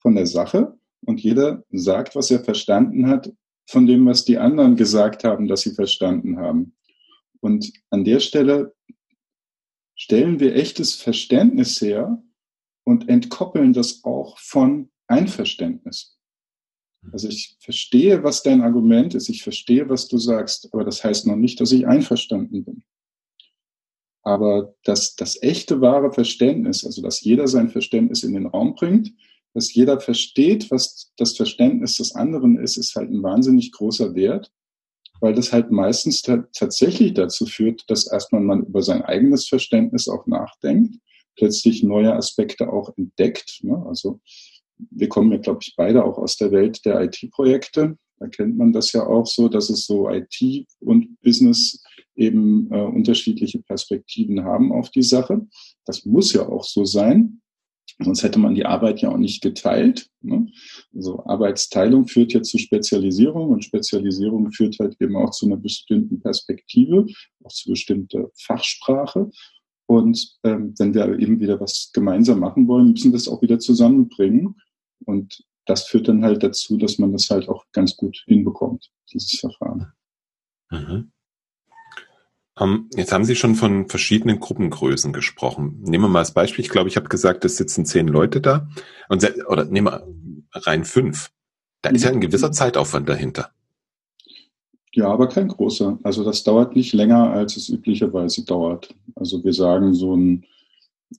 [0.01, 3.33] von der Sache und jeder sagt, was er verstanden hat
[3.67, 6.75] von dem, was die anderen gesagt haben, dass sie verstanden haben.
[7.41, 8.75] Und an der Stelle
[9.95, 12.23] stellen wir echtes Verständnis her
[12.85, 16.19] und entkoppeln das auch von Einverständnis.
[17.11, 21.27] Also ich verstehe, was dein Argument ist, ich verstehe, was du sagst, aber das heißt
[21.27, 22.85] noch nicht, dass ich einverstanden bin.
[24.23, 29.13] Aber das, das echte, wahre Verständnis, also dass jeder sein Verständnis in den Raum bringt,
[29.55, 34.51] dass jeder versteht, was das Verständnis des anderen ist, ist halt ein wahnsinnig großer Wert,
[35.21, 40.27] weil das halt meistens tatsächlich dazu führt, dass erstmal man über sein eigenes Verständnis auch
[40.27, 40.97] nachdenkt,
[41.37, 43.61] plötzlich neue Aspekte auch entdeckt.
[43.63, 43.85] Ne?
[43.87, 44.21] Also
[44.91, 47.97] wir kommen ja, glaube ich, beide auch aus der Welt der IT-Projekte.
[48.19, 51.83] Da kennt man das ja auch so, dass es so IT und Business
[52.15, 55.47] eben äh, unterschiedliche Perspektiven haben auf die Sache.
[55.87, 57.42] Das muss ja auch so sein.
[58.05, 60.09] Sonst hätte man die Arbeit ja auch nicht geteilt.
[60.21, 60.47] Ne?
[60.95, 66.21] Also Arbeitsteilung führt ja zu Spezialisierung und Spezialisierung führt halt eben auch zu einer bestimmten
[66.21, 67.07] Perspektive,
[67.45, 69.31] auch zu bestimmter Fachsprache.
[69.87, 73.59] Und ähm, wenn wir eben wieder was gemeinsam machen wollen, müssen wir das auch wieder
[73.59, 74.57] zusammenbringen.
[75.05, 79.39] Und das führt dann halt dazu, dass man das halt auch ganz gut hinbekommt, dieses
[79.39, 79.93] Verfahren.
[80.71, 81.12] Mhm.
[82.61, 85.81] Ähm, jetzt haben Sie schon von verschiedenen Gruppengrößen gesprochen.
[85.83, 86.65] Nehmen wir mal als Beispiel.
[86.65, 88.69] Ich glaube, ich habe gesagt, es sitzen zehn Leute da.
[89.09, 90.07] Und, oder nehmen wir
[90.55, 91.31] rein fünf.
[91.81, 93.51] Da ist ja ein gewisser Zeitaufwand dahinter.
[94.95, 95.99] Ja, aber kein großer.
[96.03, 98.95] Also das dauert nicht länger, als es üblicherweise dauert.
[99.15, 100.45] Also wir sagen so ein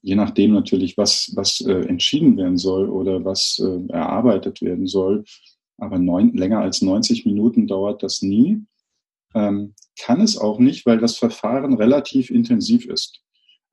[0.02, 5.24] je nachdem natürlich, was, was äh, entschieden werden soll oder was äh, erarbeitet werden soll.
[5.78, 8.62] Aber neun, länger als 90 Minuten dauert das nie.
[9.34, 13.20] Ähm, kann es auch nicht, weil das Verfahren relativ intensiv ist.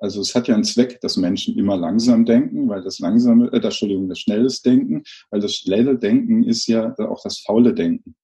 [0.02, 3.62] Also es hat ja einen Zweck, dass Menschen immer langsam denken, weil das langsame, äh,
[3.62, 8.16] Entschuldigung, das schnelles Denken, weil das schnelle Denken ist ja auch das faule Denken.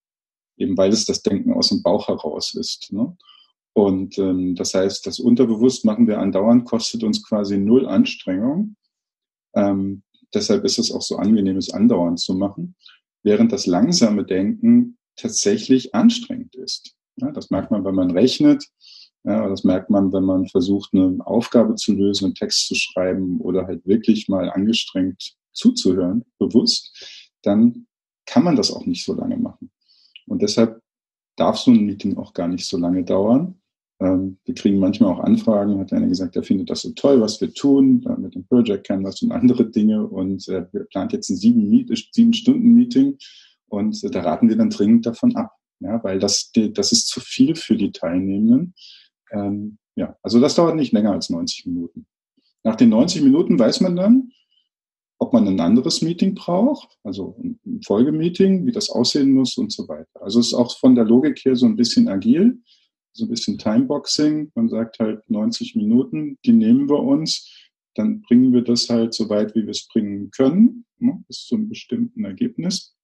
[0.56, 2.92] Eben weil es das Denken aus dem Bauch heraus ist.
[2.92, 3.16] Ne?
[3.74, 8.74] Und ähm, das heißt, das unterbewusst machen wir andauernd, kostet uns quasi null Anstrengung.
[9.54, 10.02] Ähm,
[10.34, 12.74] deshalb ist es auch so angenehm, es andauernd zu machen,
[13.22, 16.97] während das langsame Denken tatsächlich anstrengend ist.
[17.20, 18.64] Ja, das merkt man, wenn man rechnet.
[19.24, 23.40] Ja, das merkt man, wenn man versucht, eine Aufgabe zu lösen, einen Text zu schreiben
[23.40, 27.86] oder halt wirklich mal angestrengt zuzuhören, bewusst, dann
[28.26, 29.70] kann man das auch nicht so lange machen.
[30.26, 30.80] Und deshalb
[31.36, 33.54] darf so ein Meeting auch gar nicht so lange dauern.
[34.00, 37.40] Ähm, wir kriegen manchmal auch Anfragen, hat einer gesagt, er findet das so toll, was
[37.40, 41.30] wir tun, äh, mit dem Project Canvas und andere Dinge und äh, wir plant jetzt
[41.30, 43.18] ein sieben, sieben Stunden Meeting
[43.68, 47.20] und äh, da raten wir dann dringend davon ab, ja, weil das, das ist zu
[47.20, 48.74] viel für die Teilnehmenden.
[49.32, 52.06] Ähm, ja, also das dauert nicht länger als 90 Minuten.
[52.64, 54.32] Nach den 90 Minuten weiß man dann,
[55.18, 59.88] ob man ein anderes Meeting braucht, also ein Folgemeeting, wie das aussehen muss und so
[59.88, 60.22] weiter.
[60.22, 62.60] Also es ist auch von der Logik her so ein bisschen agil
[63.18, 64.52] so ein bisschen Timeboxing.
[64.54, 67.52] Man sagt halt 90 Minuten, die nehmen wir uns.
[67.94, 71.56] Dann bringen wir das halt so weit, wie wir es bringen können, ne, bis zu
[71.56, 72.94] einem bestimmten Ergebnis.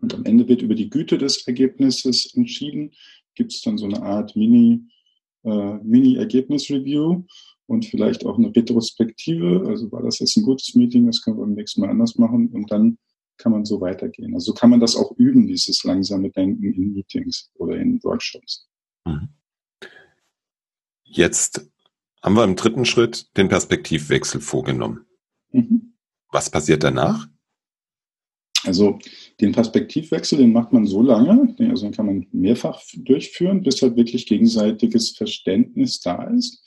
[0.00, 2.92] Und am Ende wird über die Güte des Ergebnisses entschieden.
[3.34, 4.82] Gibt es dann so eine Art Mini,
[5.44, 7.24] äh, Mini-Ergebnis-Review
[7.66, 9.64] und vielleicht auch eine Retrospektive.
[9.66, 12.48] Also war das jetzt ein gutes Meeting, das können wir beim nächsten Mal anders machen
[12.48, 12.98] und dann
[13.38, 14.34] kann man so weitergehen.
[14.34, 18.66] Also kann man das auch üben, dieses langsame Denken in Meetings oder in Workshops.
[19.04, 19.28] Mhm.
[21.04, 21.70] Jetzt
[22.22, 25.06] haben wir im dritten Schritt den Perspektivwechsel vorgenommen.
[25.52, 25.94] Mhm.
[26.30, 27.28] Was passiert danach?
[28.66, 28.98] Also
[29.40, 33.96] den Perspektivwechsel, den macht man so lange, also den kann man mehrfach durchführen, bis halt
[33.96, 36.62] wirklich gegenseitiges Verständnis da ist.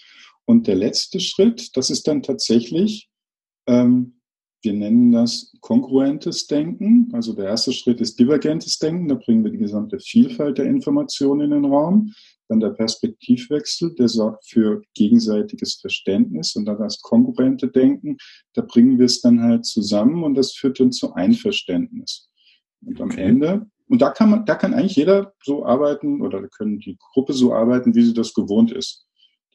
[0.45, 3.09] Und der letzte Schritt, das ist dann tatsächlich,
[3.67, 4.19] ähm,
[4.61, 7.09] wir nennen das kongruentes Denken.
[7.13, 11.41] Also der erste Schritt ist divergentes Denken, da bringen wir die gesamte Vielfalt der Informationen
[11.41, 12.13] in den Raum.
[12.49, 18.17] Dann der Perspektivwechsel, der sorgt für gegenseitiges Verständnis und dann das kongruente Denken,
[18.53, 22.29] da bringen wir es dann halt zusammen und das führt dann zu Einverständnis.
[22.81, 23.21] Und am okay.
[23.21, 27.33] Ende, und da kann man, da kann eigentlich jeder so arbeiten oder können die Gruppe
[27.33, 29.05] so arbeiten, wie sie das gewohnt ist.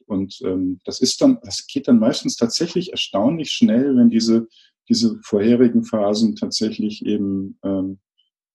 [0.07, 4.47] Und ähm, das ist dann, das geht dann meistens tatsächlich erstaunlich schnell, wenn diese
[4.89, 7.99] diese vorherigen Phasen tatsächlich eben ähm,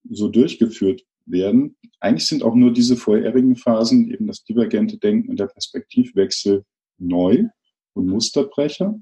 [0.09, 1.77] so durchgeführt werden.
[2.01, 6.65] Eigentlich sind auch nur diese vorherigen Phasen, eben das divergente Denken und der Perspektivwechsel
[6.99, 7.45] neu
[7.95, 8.99] und Musterbrecher.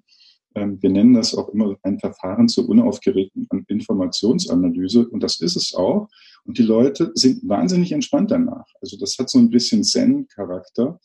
[0.55, 5.75] Ähm, wir nennen das auch immer ein Verfahren zur unaufgeregten Informationsanalyse und das ist es
[5.75, 6.09] auch.
[6.45, 8.67] Und die Leute sind wahnsinnig entspannt danach.
[8.81, 10.99] Also das hat so ein bisschen Zen-Charakter.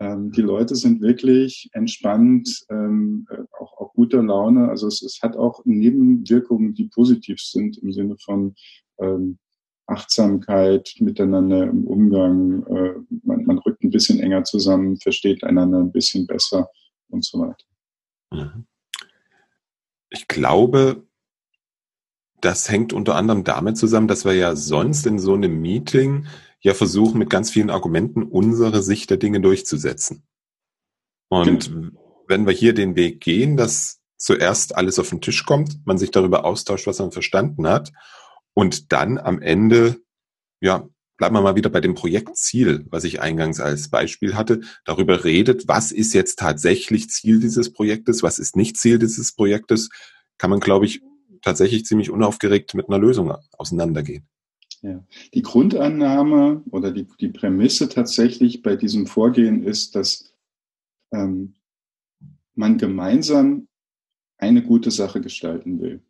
[0.00, 4.68] Ähm, die Leute sind wirklich entspannt, ähm, äh, auch, auch guter Laune.
[4.68, 8.54] Also es, es hat auch Nebenwirkungen, die positiv sind im Sinne von
[9.88, 12.64] Achtsamkeit miteinander im Umgang.
[12.66, 16.68] Äh, man, man rückt ein bisschen enger zusammen, versteht einander ein bisschen besser
[17.08, 17.64] und so weiter.
[18.30, 18.66] Mhm.
[20.10, 21.06] Ich glaube,
[22.40, 26.26] das hängt unter anderem damit zusammen, dass wir ja sonst in so einem Meeting
[26.60, 30.26] ja versuchen, mit ganz vielen Argumenten unsere Sicht der Dinge durchzusetzen.
[31.28, 32.24] Und genau.
[32.26, 36.10] wenn wir hier den Weg gehen, dass zuerst alles auf den Tisch kommt, man sich
[36.10, 37.92] darüber austauscht, was man verstanden hat
[38.58, 40.00] und dann am Ende,
[40.60, 45.22] ja, bleiben wir mal wieder bei dem Projektziel, was ich eingangs als Beispiel hatte, darüber
[45.22, 49.90] redet, was ist jetzt tatsächlich Ziel dieses Projektes, was ist nicht Ziel dieses Projektes,
[50.38, 51.02] kann man, glaube ich,
[51.40, 54.26] tatsächlich ziemlich unaufgeregt mit einer Lösung auseinandergehen.
[54.82, 55.06] Ja.
[55.34, 60.34] Die Grundannahme oder die, die Prämisse tatsächlich bei diesem Vorgehen ist, dass
[61.12, 61.54] ähm,
[62.56, 63.68] man gemeinsam
[64.36, 66.02] eine gute Sache gestalten will.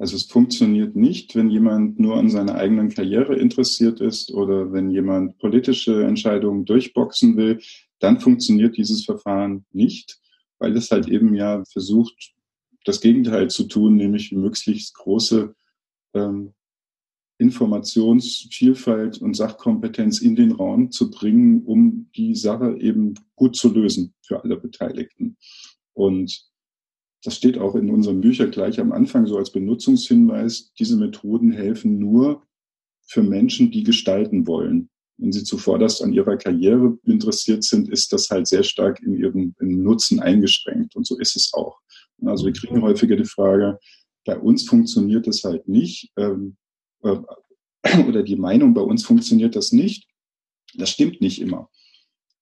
[0.00, 4.90] Also es funktioniert nicht, wenn jemand nur an seiner eigenen Karriere interessiert ist oder wenn
[4.90, 7.60] jemand politische Entscheidungen durchboxen will,
[7.98, 10.18] dann funktioniert dieses Verfahren nicht,
[10.58, 12.32] weil es halt eben ja versucht,
[12.86, 15.54] das Gegenteil zu tun, nämlich möglichst große
[16.14, 16.54] ähm,
[17.36, 24.14] Informationsvielfalt und Sachkompetenz in den Raum zu bringen, um die Sache eben gut zu lösen
[24.22, 25.36] für alle Beteiligten.
[25.92, 26.49] Und
[27.22, 30.72] das steht auch in unserem Bücher gleich am Anfang so als Benutzungshinweis.
[30.78, 32.42] Diese Methoden helfen nur
[33.06, 34.88] für Menschen, die gestalten wollen.
[35.18, 39.54] Wenn sie zuvorderst an ihrer Karriere interessiert sind, ist das halt sehr stark in ihrem
[39.60, 40.96] im Nutzen eingeschränkt.
[40.96, 41.78] Und so ist es auch.
[42.24, 43.78] Also wir kriegen häufiger die Frage,
[44.24, 46.10] bei uns funktioniert das halt nicht.
[46.16, 46.56] Ähm,
[47.02, 47.18] äh,
[48.08, 50.06] oder die Meinung, bei uns funktioniert das nicht.
[50.74, 51.68] Das stimmt nicht immer.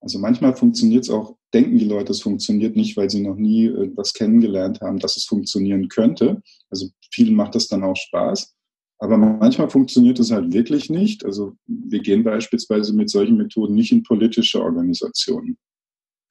[0.01, 3.67] Also manchmal funktioniert es auch, denken die Leute, es funktioniert nicht, weil sie noch nie
[3.67, 6.43] etwas kennengelernt haben, dass es funktionieren könnte.
[6.71, 8.55] Also vielen macht das dann auch Spaß.
[9.01, 11.25] Aber manchmal funktioniert es halt wirklich nicht.
[11.25, 15.57] Also wir gehen beispielsweise mit solchen Methoden nicht in politische Organisationen.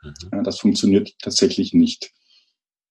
[0.03, 0.43] Mhm.
[0.43, 2.11] Das funktioniert tatsächlich nicht,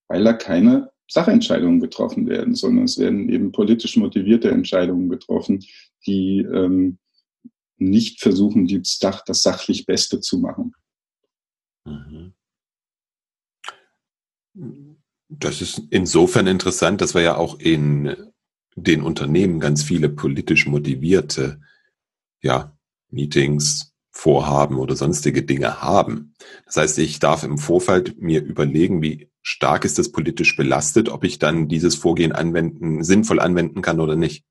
[0.08, 5.64] weil da keine Sachentscheidungen getroffen werden, sondern es werden eben politisch motivierte Entscheidungen getroffen,
[6.06, 6.98] die ähm,
[7.78, 10.74] nicht versuchen, die Sach, das sachlich Beste zu machen.
[11.84, 12.32] Mhm.
[15.28, 18.16] Das ist insofern interessant, dass wir ja auch in
[18.76, 21.60] den Unternehmen ganz viele politisch motivierte
[22.42, 22.76] ja,
[23.10, 26.34] Meetings, Vorhaben oder sonstige Dinge haben.
[26.64, 31.22] Das heißt, ich darf im Vorfeld mir überlegen, wie stark ist das politisch belastet, ob
[31.22, 34.44] ich dann dieses Vorgehen anwenden, sinnvoll anwenden kann oder nicht.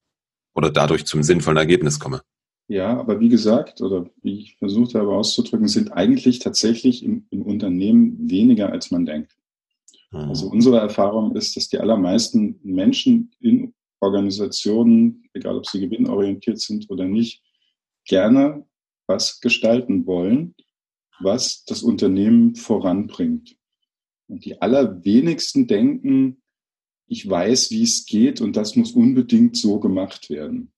[0.53, 2.21] Oder dadurch zum sinnvollen Ergebnis komme.
[2.67, 7.43] Ja, aber wie gesagt, oder wie ich versucht habe auszudrücken, sind eigentlich tatsächlich im, im
[7.43, 9.37] Unternehmen weniger, als man denkt.
[10.11, 10.19] Mhm.
[10.19, 16.89] Also unsere Erfahrung ist, dass die allermeisten Menschen in Organisationen, egal ob sie gewinnorientiert sind
[16.89, 17.43] oder nicht,
[18.05, 18.65] gerne
[19.07, 20.55] was gestalten wollen,
[21.19, 23.55] was das Unternehmen voranbringt.
[24.27, 26.41] Und die allerwenigsten denken,
[27.07, 30.71] ich weiß, wie es geht und das muss unbedingt so gemacht werden.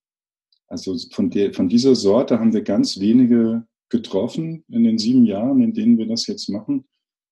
[0.67, 5.61] Also von, der, von dieser Sorte haben wir ganz wenige getroffen in den sieben Jahren,
[5.61, 6.85] in denen wir das jetzt machen.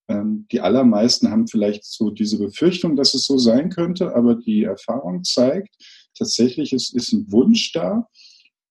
[0.08, 4.63] Ähm, die allermeisten haben vielleicht so diese Befürchtung, dass es so sein könnte, aber die
[4.63, 5.76] Erfahrung zeigt,
[6.17, 8.08] tatsächlich es ist ein Wunsch da,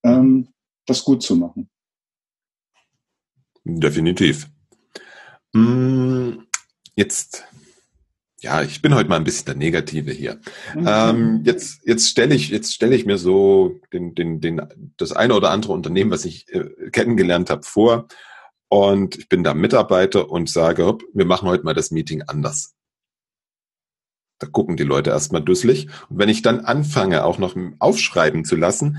[0.04, 0.48] ähm,
[0.86, 1.68] das gut zu machen.
[3.64, 4.48] Definitiv.
[5.54, 6.46] Hm,
[6.96, 7.44] jetzt,
[8.44, 10.38] ja, ich bin heute mal ein bisschen der Negative hier.
[10.74, 10.86] Mhm.
[10.86, 15.34] Ähm, jetzt jetzt stelle ich jetzt stelle ich mir so den den den das eine
[15.34, 18.06] oder andere Unternehmen, was ich äh, kennengelernt habe, vor
[18.68, 22.74] und ich bin da Mitarbeiter und sage, hopp, wir machen heute mal das Meeting anders.
[24.40, 25.88] Da gucken die Leute erstmal dusselig.
[26.10, 28.98] Und wenn ich dann anfange, auch noch aufschreiben zu lassen,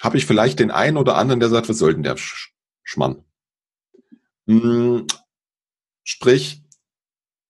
[0.00, 2.16] habe ich vielleicht den einen oder anderen, der sagt, was soll denn der
[2.82, 3.22] Schmann?
[4.46, 5.06] Hm,
[6.02, 6.65] sprich,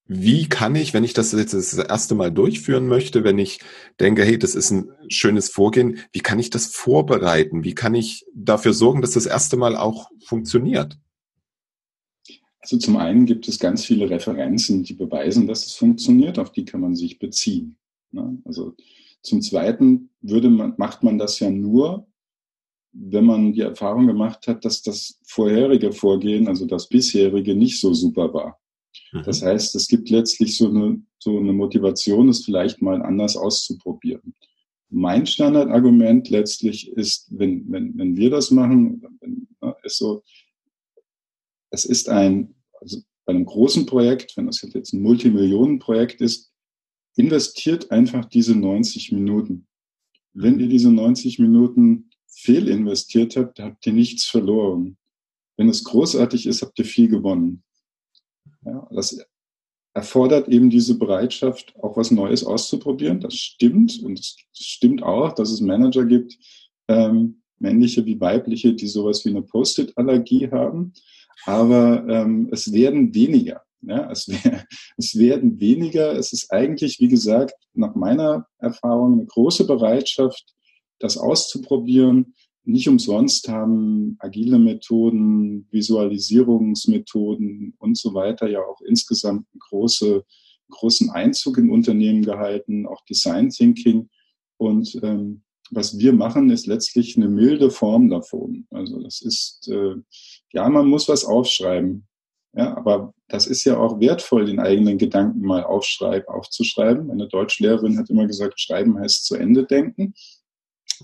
[0.08, 3.60] wie kann ich, wenn ich das jetzt das erste Mal durchführen möchte, wenn ich
[3.98, 7.64] denke, hey, das ist ein schönes Vorgehen, wie kann ich das vorbereiten?
[7.64, 10.98] Wie kann ich dafür sorgen, dass das erste Mal auch funktioniert?
[12.60, 16.64] Also zum einen gibt es ganz viele Referenzen, die beweisen, dass es funktioniert, auf die
[16.64, 17.76] kann man sich beziehen.
[18.10, 18.38] Ne?
[18.44, 18.74] Also
[19.22, 22.06] zum zweiten würde man, macht man das ja nur,
[22.92, 27.92] wenn man die Erfahrung gemacht hat, dass das vorherige Vorgehen, also das bisherige, nicht so
[27.92, 28.58] super war.
[29.12, 29.22] Mhm.
[29.24, 34.34] Das heißt, es gibt letztlich so eine, so eine Motivation, es vielleicht mal anders auszuprobieren.
[34.88, 40.22] Mein Standardargument letztlich ist, wenn, wenn, wenn wir das machen, ne, ist so,
[41.70, 46.52] es ist ein, also bei einem großen Projekt, wenn das jetzt ein Multimillionenprojekt ist,
[47.16, 49.66] investiert einfach diese 90 Minuten.
[50.32, 54.96] Wenn ihr diese 90 Minuten fehl investiert habt, habt ihr nichts verloren.
[55.56, 57.64] Wenn es großartig ist, habt ihr viel gewonnen.
[58.66, 59.18] Ja, das
[59.94, 63.20] erfordert eben diese Bereitschaft, auch was Neues auszuprobieren.
[63.20, 64.02] Das stimmt.
[64.02, 66.36] Und es stimmt auch, dass es Manager gibt,
[66.88, 70.92] ähm, männliche wie weibliche, die sowas wie eine Post-it-Allergie haben.
[71.46, 73.62] Aber ähm, es werden weniger.
[73.82, 74.28] Ja, es,
[74.98, 76.12] es werden weniger.
[76.12, 80.44] Es ist eigentlich, wie gesagt, nach meiner Erfahrung eine große Bereitschaft,
[80.98, 82.34] das auszuprobieren.
[82.68, 90.24] Nicht umsonst haben agile Methoden, Visualisierungsmethoden und so weiter ja auch insgesamt große,
[90.70, 94.08] großen Einzug in Unternehmen gehalten, auch Design Thinking.
[94.56, 98.66] Und ähm, was wir machen, ist letztlich eine milde Form davon.
[98.70, 99.94] Also das ist, äh,
[100.52, 102.08] ja, man muss was aufschreiben.
[102.52, 107.06] Ja, aber das ist ja auch wertvoll, den eigenen Gedanken mal aufschreiben, aufzuschreiben.
[107.06, 110.14] Meine Deutschlehrerin hat immer gesagt, schreiben heißt zu Ende denken.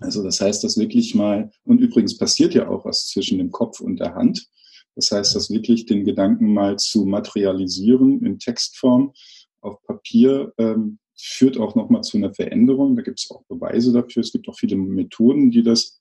[0.01, 3.81] Also das heißt, dass wirklich mal, und übrigens passiert ja auch was zwischen dem Kopf
[3.81, 4.47] und der Hand.
[4.95, 9.13] Das heißt, dass wirklich den Gedanken mal zu materialisieren in Textform
[9.61, 12.97] auf Papier ähm, führt auch nochmal zu einer Veränderung.
[12.97, 14.23] Da gibt es auch Beweise dafür.
[14.23, 16.01] Es gibt auch viele Methoden, die das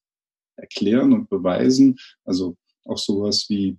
[0.56, 1.98] erklären und beweisen.
[2.26, 3.78] Also auch sowas wie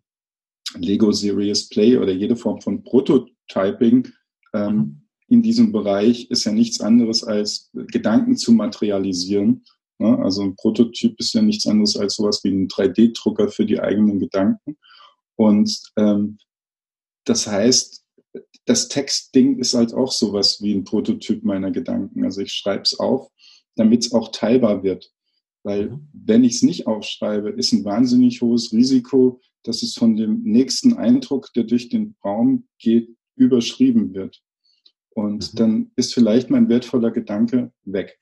[0.77, 4.09] Lego Serious Play oder jede Form von Prototyping
[4.55, 9.65] ähm, in diesem Bereich ist ja nichts anderes als Gedanken zu materialisieren?
[10.05, 14.19] Also ein Prototyp ist ja nichts anderes als sowas wie ein 3D-Drucker für die eigenen
[14.19, 14.77] Gedanken.
[15.37, 16.39] Und ähm,
[17.25, 18.05] das heißt,
[18.65, 22.25] das Textding ist halt auch sowas wie ein Prototyp meiner Gedanken.
[22.25, 23.29] Also ich schreibe es auf,
[23.77, 25.11] damit es auch teilbar wird.
[25.65, 30.43] Weil wenn ich es nicht aufschreibe, ist ein wahnsinnig hohes Risiko, dass es von dem
[30.43, 34.43] nächsten Eindruck, der durch den Raum geht, überschrieben wird.
[35.11, 35.57] Und mhm.
[35.57, 38.19] dann ist vielleicht mein wertvoller Gedanke weg.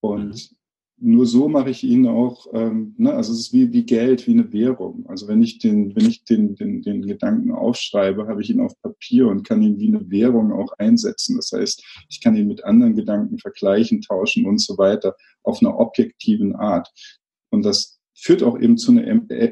[0.00, 0.56] Und mhm
[1.02, 4.32] nur so mache ich ihn auch, ähm, ne, also es ist wie, wie Geld, wie
[4.32, 5.04] eine Währung.
[5.08, 8.80] Also wenn ich den, wenn ich den, den, den Gedanken aufschreibe, habe ich ihn auf
[8.80, 11.36] Papier und kann ihn wie eine Währung auch einsetzen.
[11.36, 15.76] Das heißt, ich kann ihn mit anderen Gedanken vergleichen, tauschen und so weiter auf einer
[15.76, 16.88] objektiven Art.
[17.50, 19.04] Und das führt auch eben zu einer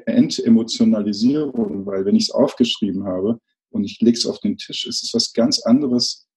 [0.06, 3.40] Entemotionalisierung, weil wenn ich es aufgeschrieben habe
[3.70, 6.28] und ich lege es auf den Tisch, ist es was ganz anderes,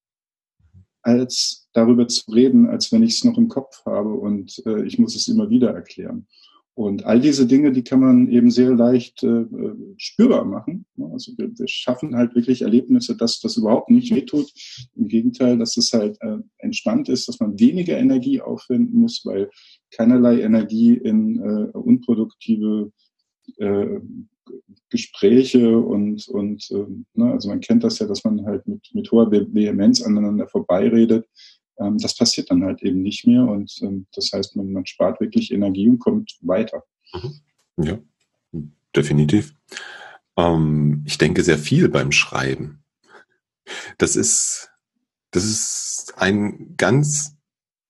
[1.04, 4.98] als darüber zu reden, als wenn ich es noch im Kopf habe und äh, ich
[4.98, 6.26] muss es immer wieder erklären.
[6.76, 9.44] Und all diese Dinge, die kann man eben sehr leicht äh,
[9.96, 10.86] spürbar machen.
[11.12, 14.52] Also wir, wir schaffen halt wirklich Erlebnisse, dass das überhaupt nicht wehtut.
[14.96, 19.50] Im Gegenteil, dass es halt äh, entspannt ist, dass man weniger Energie aufwenden muss, weil
[19.92, 22.90] keinerlei Energie in äh, unproduktive
[23.58, 24.00] äh,
[24.90, 29.10] Gespräche und, und äh, ne, also man kennt das ja, dass man halt mit, mit
[29.10, 31.26] hoher Vehemenz aneinander vorbeiredet.
[31.78, 35.20] Ähm, das passiert dann halt eben nicht mehr und ähm, das heißt, man, man spart
[35.20, 36.84] wirklich Energie und kommt weiter.
[37.12, 37.84] Mhm.
[37.84, 37.98] Ja,
[38.94, 39.54] definitiv.
[40.36, 42.84] Ähm, ich denke sehr viel beim Schreiben.
[43.98, 44.70] Das ist,
[45.30, 47.36] das ist ein ganz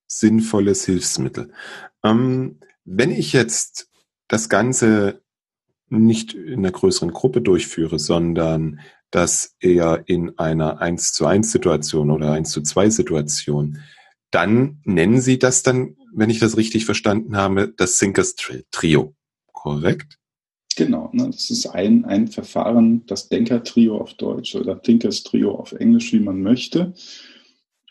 [0.07, 1.53] sinnvolles Hilfsmittel.
[2.03, 3.91] Ähm, wenn ich jetzt
[4.29, 5.24] das Ganze
[5.89, 8.81] nicht in einer größeren Gruppe durchführe, sondern
[9.11, 13.79] das eher in einer 1 zu 1 Situation oder 1 zu 2 Situation,
[14.31, 18.35] dann nennen Sie das dann, wenn ich das richtig verstanden habe, das Thinkers
[18.73, 19.15] Trio,
[19.53, 20.19] korrekt?
[20.77, 25.73] Genau, ne, das ist ein, ein Verfahren, das Denker-Trio auf Deutsch oder Thinkers Trio auf
[25.73, 26.95] Englisch, wie man möchte.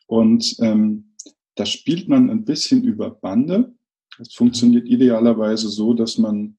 [0.06, 1.16] Und ähm,
[1.56, 3.74] da spielt man ein bisschen über Bande.
[4.20, 6.58] Es funktioniert idealerweise so, dass man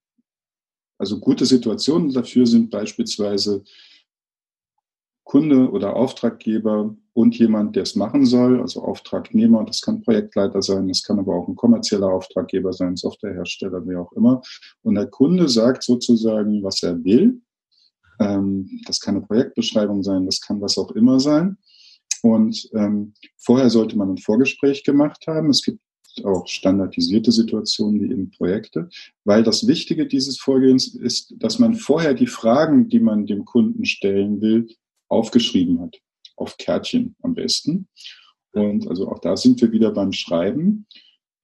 [0.98, 3.64] also gute Situationen dafür sind beispielsweise
[5.24, 10.88] Kunde oder Auftraggeber und jemand, der es machen soll, also Auftragnehmer, das kann Projektleiter sein,
[10.88, 14.42] das kann aber auch ein kommerzieller Auftraggeber sein, Softwarehersteller, wie auch immer.
[14.82, 17.40] Und der Kunde sagt sozusagen, was er will.
[18.20, 21.56] Ähm, das kann eine Projektbeschreibung sein, das kann was auch immer sein.
[22.22, 25.50] Und ähm, vorher sollte man ein Vorgespräch gemacht haben.
[25.50, 25.80] Es gibt
[26.22, 28.88] auch standardisierte Situationen wie eben Projekte,
[29.24, 33.84] weil das Wichtige dieses Vorgehens ist, dass man vorher die Fragen, die man dem Kunden
[33.84, 34.68] stellen will,
[35.08, 35.96] aufgeschrieben hat,
[36.36, 37.88] auf Kärtchen am besten.
[38.52, 40.86] Und also auch da sind wir wieder beim Schreiben.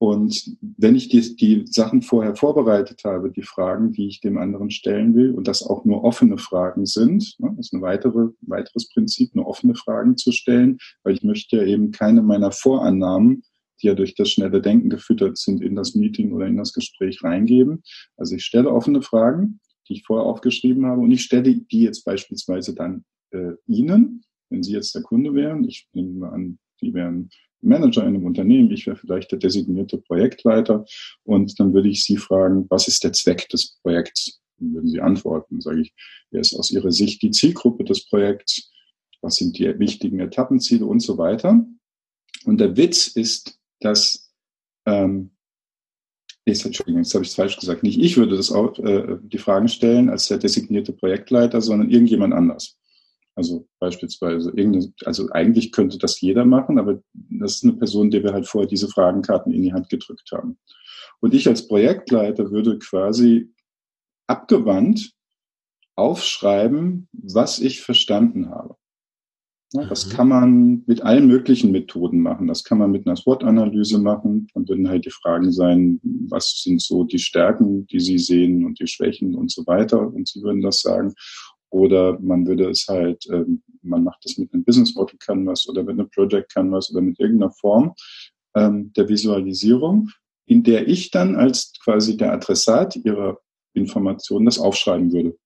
[0.02, 4.70] Und wenn ich die, die Sachen vorher vorbereitet habe, die Fragen, die ich dem anderen
[4.70, 8.88] stellen will, und das auch nur offene Fragen sind, ne, das ist ein weitere, weiteres
[8.88, 13.42] Prinzip, nur offene Fragen zu stellen, weil ich möchte ja eben keine meiner Vorannahmen
[13.82, 17.22] die ja durch das schnelle Denken gefüttert sind, in das Meeting oder in das Gespräch
[17.22, 17.82] reingeben.
[18.16, 22.04] Also ich stelle offene Fragen, die ich vorher aufgeschrieben habe, und ich stelle die jetzt
[22.04, 25.64] beispielsweise dann äh, Ihnen, wenn Sie jetzt der Kunde wären.
[25.64, 27.30] Ich nehme an, Sie wären
[27.62, 30.84] Manager in einem Unternehmen, ich wäre vielleicht der designierte Projektleiter
[31.24, 34.40] und dann würde ich Sie fragen, was ist der Zweck des Projekts?
[34.58, 35.94] Dann würden Sie antworten, sage ich,
[36.30, 38.70] wer ist aus Ihrer Sicht die Zielgruppe des Projekts?
[39.20, 41.66] Was sind die wichtigen Etappenziele und so weiter?
[42.46, 44.32] Und der Witz ist, dass
[44.86, 45.30] ähm,
[46.46, 47.82] jetzt, Entschuldigung, jetzt habe ich es falsch gesagt.
[47.82, 52.34] Nicht ich würde das auch, äh, die Fragen stellen als der designierte Projektleiter, sondern irgendjemand
[52.34, 52.76] anders.
[53.34, 58.22] Also beispielsweise irgendeine, also eigentlich könnte das jeder machen, aber das ist eine Person, der
[58.22, 60.58] wir halt vorher diese Fragenkarten in die Hand gedrückt haben.
[61.20, 63.52] Und ich als Projektleiter würde quasi
[64.26, 65.12] abgewandt
[65.96, 68.76] aufschreiben, was ich verstanden habe.
[69.72, 70.10] Ja, das mhm.
[70.10, 72.48] kann man mit allen möglichen Methoden machen.
[72.48, 74.48] Das kann man mit einer SWOT-Analyse machen.
[74.54, 78.80] Dann würden halt die Fragen sein, was sind so die Stärken, die Sie sehen und
[78.80, 80.00] die Schwächen und so weiter.
[80.12, 81.14] Und Sie würden das sagen.
[81.70, 85.84] Oder man würde es halt, ähm, man macht das mit einem Business Model Canvas oder
[85.84, 87.94] mit einem Project Canvas oder mit irgendeiner Form
[88.56, 90.10] ähm, der Visualisierung,
[90.46, 93.38] in der ich dann als quasi der Adressat Ihrer
[93.72, 95.36] Informationen das aufschreiben würde.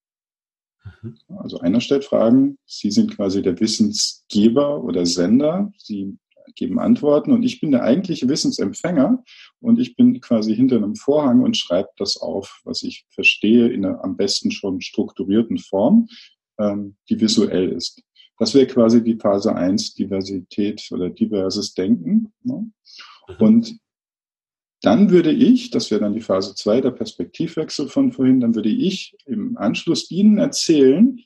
[1.03, 1.19] Mhm.
[1.37, 6.19] Also einer stellt Fragen, Sie sind quasi der Wissensgeber oder Sender, Sie
[6.57, 9.23] geben Antworten und ich bin der eigentliche Wissensempfänger
[9.61, 13.85] und ich bin quasi hinter einem Vorhang und schreibe das auf, was ich verstehe in
[13.85, 16.09] einer am besten schon strukturierten Form,
[16.59, 18.03] ähm, die visuell ist.
[18.39, 22.33] Das wäre quasi die Phase 1, Diversität oder diverses Denken.
[22.43, 22.71] Ne?
[23.29, 23.37] Mhm.
[23.39, 23.79] Und
[24.85, 28.69] dann würde ich, das wäre dann die Phase 2, der Perspektivwechsel von vorhin, dann würde
[28.69, 31.19] ich im Anschluss Ihnen erzählen,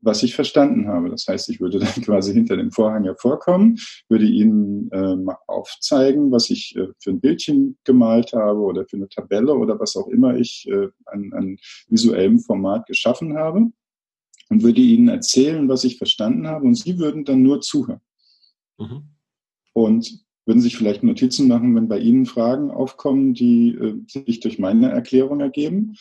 [0.00, 1.10] was ich verstanden habe.
[1.10, 3.78] Das heißt, ich würde dann quasi hinter dem Vorhang hervorkommen,
[4.08, 9.08] würde Ihnen äh, aufzeigen, was ich äh, für ein Bildchen gemalt habe oder für eine
[9.08, 11.56] Tabelle oder was auch immer ich äh, an, an
[11.88, 13.70] visuellem Format geschaffen habe
[14.48, 18.00] und würde Ihnen erzählen, was ich verstanden habe und Sie würden dann nur zuhören.
[18.78, 19.08] Mhm.
[19.72, 24.58] Und würden sich vielleicht Notizen machen, wenn bei Ihnen Fragen aufkommen, die äh, sich durch
[24.58, 25.94] meine Erklärung ergeben.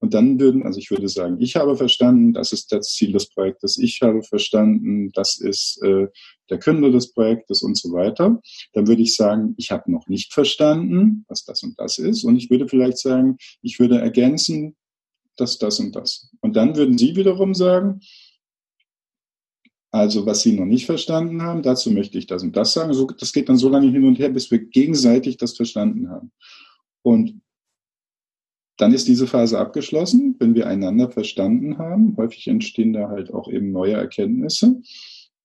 [0.00, 3.28] Und dann würden, also ich würde sagen, ich habe verstanden, das ist das Ziel des
[3.28, 6.06] Projektes, ich habe verstanden, das ist äh,
[6.50, 8.40] der Künder des Projektes und so weiter.
[8.74, 12.22] Dann würde ich sagen, ich habe noch nicht verstanden, was das und das ist.
[12.22, 14.76] Und ich würde vielleicht sagen, ich würde ergänzen,
[15.36, 16.30] dass das und das.
[16.40, 18.00] Und dann würden Sie wiederum sagen,
[19.90, 22.92] Also was Sie noch nicht verstanden haben, dazu möchte ich das und das sagen.
[22.92, 26.30] So, das geht dann so lange hin und her, bis wir gegenseitig das verstanden haben.
[27.02, 27.40] Und
[28.76, 32.16] dann ist diese Phase abgeschlossen, wenn wir einander verstanden haben.
[32.16, 34.80] Häufig entstehen da halt auch eben neue Erkenntnisse.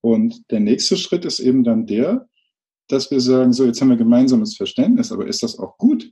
[0.01, 2.27] Und der nächste Schritt ist eben dann der,
[2.87, 6.11] dass wir sagen, so, jetzt haben wir gemeinsames Verständnis, aber ist das auch gut?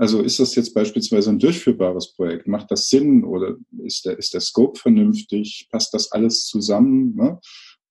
[0.00, 2.48] Also ist das jetzt beispielsweise ein durchführbares Projekt?
[2.48, 5.68] Macht das Sinn oder ist der, ist der Scope vernünftig?
[5.70, 7.14] Passt das alles zusammen?
[7.16, 7.38] Ne?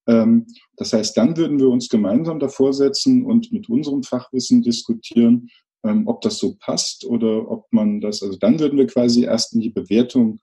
[0.08, 5.50] Ähm, das heißt, dann würden wir uns gemeinsam davor setzen und mit unserem Fachwissen diskutieren,
[5.84, 9.54] ähm, ob das so passt oder ob man das, also dann würden wir quasi erst
[9.54, 10.40] in die Bewertung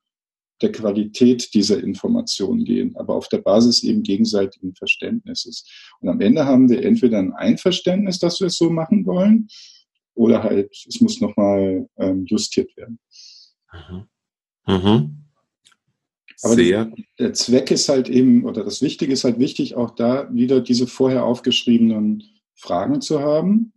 [0.63, 5.69] der Qualität dieser Informationen gehen, aber auf der Basis eben gegenseitigen Verständnisses.
[6.01, 9.49] Und am Ende haben wir entweder ein Einverständnis, dass wir es so machen wollen,
[10.17, 12.99] oder halt, es muss nochmal ähm, justiert werden.
[13.73, 14.07] Mhm.
[14.67, 15.17] Mhm.
[16.43, 16.93] Aber Sehr.
[17.19, 20.87] der Zweck ist halt eben, oder das Wichtige ist halt wichtig, auch da wieder diese
[20.87, 23.73] vorher aufgeschriebenen Fragen zu haben.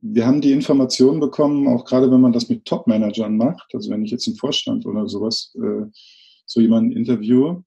[0.00, 4.04] Wir haben die Informationen bekommen, auch gerade wenn man das mit Top-Managern macht, also wenn
[4.04, 5.86] ich jetzt im Vorstand oder sowas äh,
[6.46, 7.62] so jemanden interviewe,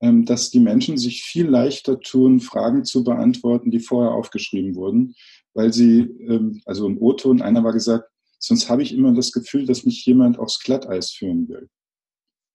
[0.00, 5.14] ähm, dass die Menschen sich viel leichter tun, Fragen zu beantworten, die vorher aufgeschrieben wurden,
[5.54, 9.66] weil sie, ähm, also im O-Ton, einer war gesagt, sonst habe ich immer das Gefühl,
[9.66, 11.68] dass mich jemand aufs Glatteis führen will.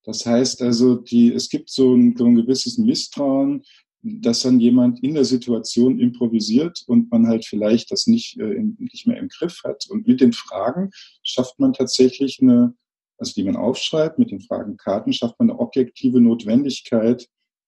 [0.03, 3.63] Das heißt also, die, es gibt so ein, so ein gewisses Misstrauen,
[4.01, 9.07] dass dann jemand in der Situation improvisiert und man halt vielleicht das nicht, äh, nicht
[9.07, 9.87] mehr im Griff hat.
[9.89, 10.91] Und mit den Fragen
[11.23, 12.73] schafft man tatsächlich eine,
[13.17, 17.27] also die man aufschreibt, mit den Fragenkarten schafft man eine objektive Notwendigkeit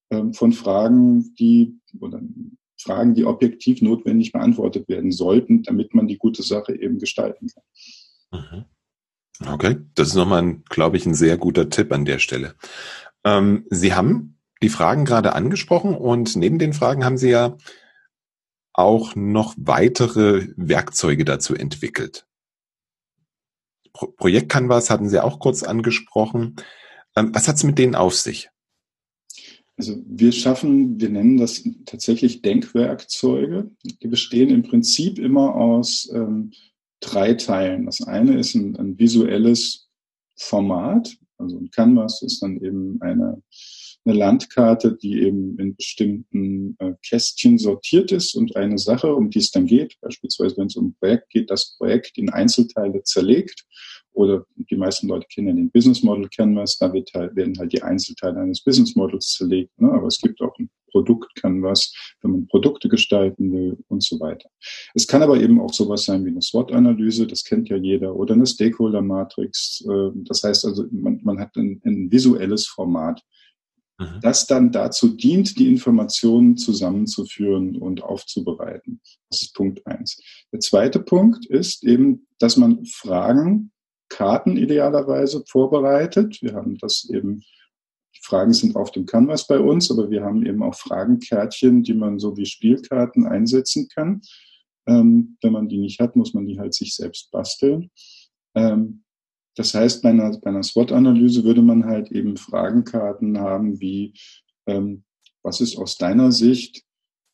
[0.09, 2.21] ähm, von Fragen, die, oder
[2.81, 8.41] Fragen, die objektiv notwendig beantwortet werden sollten, damit man die gute Sache eben gestalten kann.
[8.41, 8.65] Mhm.
[9.47, 12.55] Okay, das ist nochmal, glaube ich, ein sehr guter Tipp an der Stelle.
[13.23, 17.57] Ähm, Sie haben die Fragen gerade angesprochen und neben den Fragen haben Sie ja
[18.73, 22.25] auch noch weitere Werkzeuge dazu entwickelt.
[23.93, 26.55] Pro Projekt Canvas hatten Sie auch kurz angesprochen.
[27.15, 28.49] Ähm, was hat es mit denen auf sich?
[29.81, 33.71] Also wir schaffen, wir nennen das tatsächlich Denkwerkzeuge.
[34.03, 36.51] Die bestehen im Prinzip immer aus ähm,
[36.99, 37.87] drei Teilen.
[37.87, 39.89] Das eine ist ein, ein visuelles
[40.37, 41.17] Format.
[41.39, 43.41] Also ein Canvas ist dann eben eine,
[44.05, 49.39] eine Landkarte, die eben in bestimmten äh, Kästchen sortiert ist und eine Sache, um die
[49.39, 53.65] es dann geht, beispielsweise wenn es um ein Projekt geht, das Projekt in Einzelteile zerlegt
[54.13, 57.71] oder die meisten Leute kennen ja den Business Model Canvas, da wird halt, werden halt
[57.73, 59.79] die Einzelteile eines Business Models zerlegt.
[59.79, 59.91] Ne?
[59.91, 64.49] Aber es gibt auch ein Produkt Canvas, wenn man Produkte gestalten will und so weiter.
[64.93, 68.33] Es kann aber eben auch sowas sein wie eine SWOT-Analyse, das kennt ja jeder, oder
[68.33, 69.85] eine Stakeholder-Matrix.
[69.89, 73.21] Äh, das heißt also, man, man hat ein, ein visuelles Format,
[73.97, 74.19] mhm.
[74.21, 78.99] das dann dazu dient, die Informationen zusammenzuführen und aufzubereiten.
[79.29, 80.21] Das ist Punkt eins.
[80.51, 83.71] Der zweite Punkt ist eben, dass man Fragen
[84.11, 86.41] Karten idealerweise vorbereitet.
[86.41, 87.39] Wir haben das eben,
[88.15, 91.93] die Fragen sind auf dem Canvas bei uns, aber wir haben eben auch Fragenkärtchen, die
[91.93, 94.21] man so wie Spielkarten einsetzen kann.
[94.85, 97.89] Ähm, wenn man die nicht hat, muss man die halt sich selbst basteln.
[98.55, 99.03] Ähm,
[99.55, 104.13] das heißt, bei einer, bei einer SWOT-Analyse würde man halt eben Fragenkarten haben wie,
[104.67, 105.03] ähm,
[105.43, 106.83] was ist aus deiner Sicht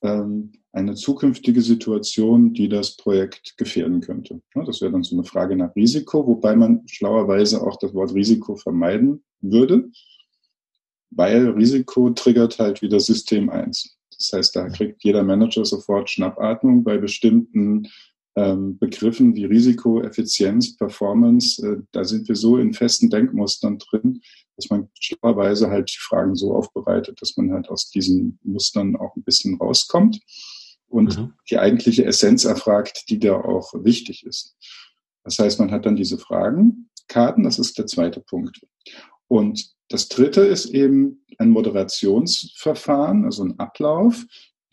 [0.02, 4.42] eine zukünftige Situation, die das Projekt gefährden könnte.
[4.54, 8.56] Das wäre dann so eine Frage nach Risiko, wobei man schlauerweise auch das Wort Risiko
[8.56, 9.90] vermeiden würde,
[11.10, 13.98] weil Risiko triggert halt wieder System 1.
[14.18, 17.88] Das heißt, da kriegt jeder Manager sofort Schnappatmung bei bestimmten ähm,
[18.80, 21.66] Begriffen wie Risiko, Effizienz, Performance.
[21.66, 24.22] Äh, da sind wir so in festen Denkmustern drin,
[24.56, 29.16] dass man schlauerweise halt die Fragen so aufbereitet, dass man halt aus diesen Mustern auch
[29.16, 30.20] ein bisschen rauskommt
[30.88, 31.34] und mhm.
[31.50, 34.56] die eigentliche Essenz erfragt, die da auch wichtig ist.
[35.24, 38.62] Das heißt, man hat dann diese Fragen, Karten, das ist der zweite Punkt.
[39.28, 44.26] Und das dritte ist eben ein Moderationsverfahren, also ein Ablauf,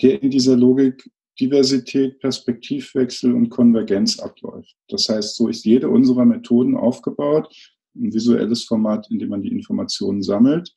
[0.02, 1.10] der in dieser Logik
[1.41, 4.74] Diversität, Perspektivwechsel und Konvergenz abläuft.
[4.89, 7.53] Das heißt, so ist jede unserer Methoden aufgebaut,
[7.97, 10.72] ein visuelles Format, in dem man die Informationen sammelt,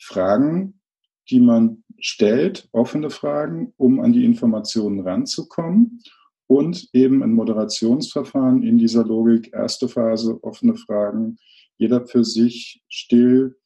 [0.00, 0.80] Fragen,
[1.30, 6.02] die man stellt, offene Fragen, um an die Informationen ranzukommen
[6.46, 9.52] und eben ein Moderationsverfahren in dieser Logik.
[9.52, 11.38] Erste Phase, offene Fragen,
[11.78, 13.56] jeder für sich still,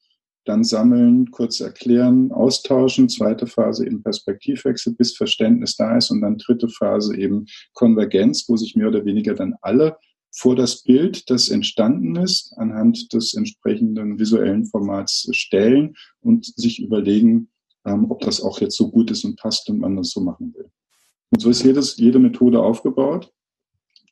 [0.48, 3.08] dann sammeln, kurz erklären, austauschen.
[3.08, 6.10] Zweite Phase eben Perspektivwechsel, bis Verständnis da ist.
[6.10, 9.96] Und dann dritte Phase eben Konvergenz, wo sich mehr oder weniger dann alle
[10.30, 17.50] vor das Bild, das entstanden ist, anhand des entsprechenden visuellen Formats stellen und sich überlegen,
[17.84, 20.54] ähm, ob das auch jetzt so gut ist und passt und man das so machen
[20.54, 20.70] will.
[21.30, 23.32] Und so ist jedes, jede Methode aufgebaut.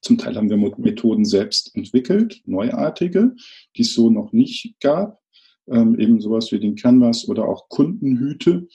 [0.02, 3.34] Zum Teil haben wir Methoden selbst entwickelt, neuartige,
[3.76, 5.20] die es so noch nicht gab.
[5.68, 8.68] Ähm, eben sowas wie den Canvas oder auch Kundenhüte.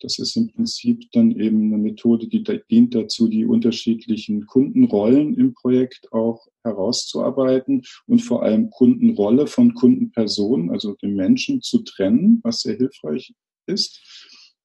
[0.00, 5.54] Das ist im Prinzip dann eben eine Methode, die dient dazu, die unterschiedlichen Kundenrollen im
[5.54, 12.60] Projekt auch herauszuarbeiten und vor allem Kundenrolle von Kundenperson, also dem Menschen zu trennen, was
[12.60, 13.34] sehr hilfreich
[13.66, 14.00] ist.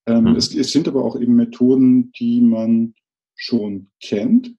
[0.05, 0.36] Ähm, mhm.
[0.36, 2.93] es, es sind aber auch eben Methoden, die man
[3.36, 4.53] schon kennt.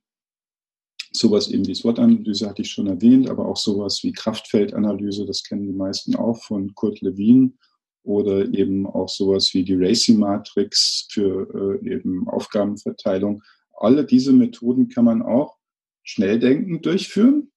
[1.16, 5.62] Sowas eben wie SWOT-Analyse hatte ich schon erwähnt, aber auch sowas wie Kraftfeldanalyse, das kennen
[5.62, 7.56] die meisten auch von Kurt Lewin
[8.02, 13.42] oder eben auch sowas wie die Racing-Matrix für äh, eben Aufgabenverteilung.
[13.74, 15.56] Alle diese Methoden kann man auch
[16.02, 17.52] schnell denkend durchführen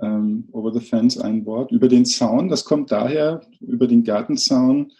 [0.00, 1.72] Ähm, over the Fence ein Wort.
[1.72, 4.92] Über den Zaun, das kommt daher, über den Gartenzaun,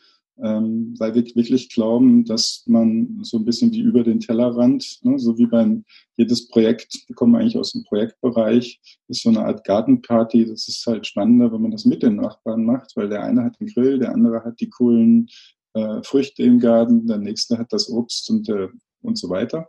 [0.43, 5.19] ähm, weil wir wirklich glauben, dass man so ein bisschen wie über den Tellerrand, ne,
[5.19, 5.85] so wie beim
[6.17, 10.47] jedes Projekt, wir kommen eigentlich aus dem Projektbereich, ist so eine Art Gartenparty.
[10.47, 13.59] Das ist halt spannender, wenn man das mit den Nachbarn macht, weil der eine hat
[13.61, 15.29] den Grill, der andere hat die coolen
[15.75, 18.69] äh, Früchte im Garten, der nächste hat das Obst und, äh,
[19.03, 19.69] und so weiter.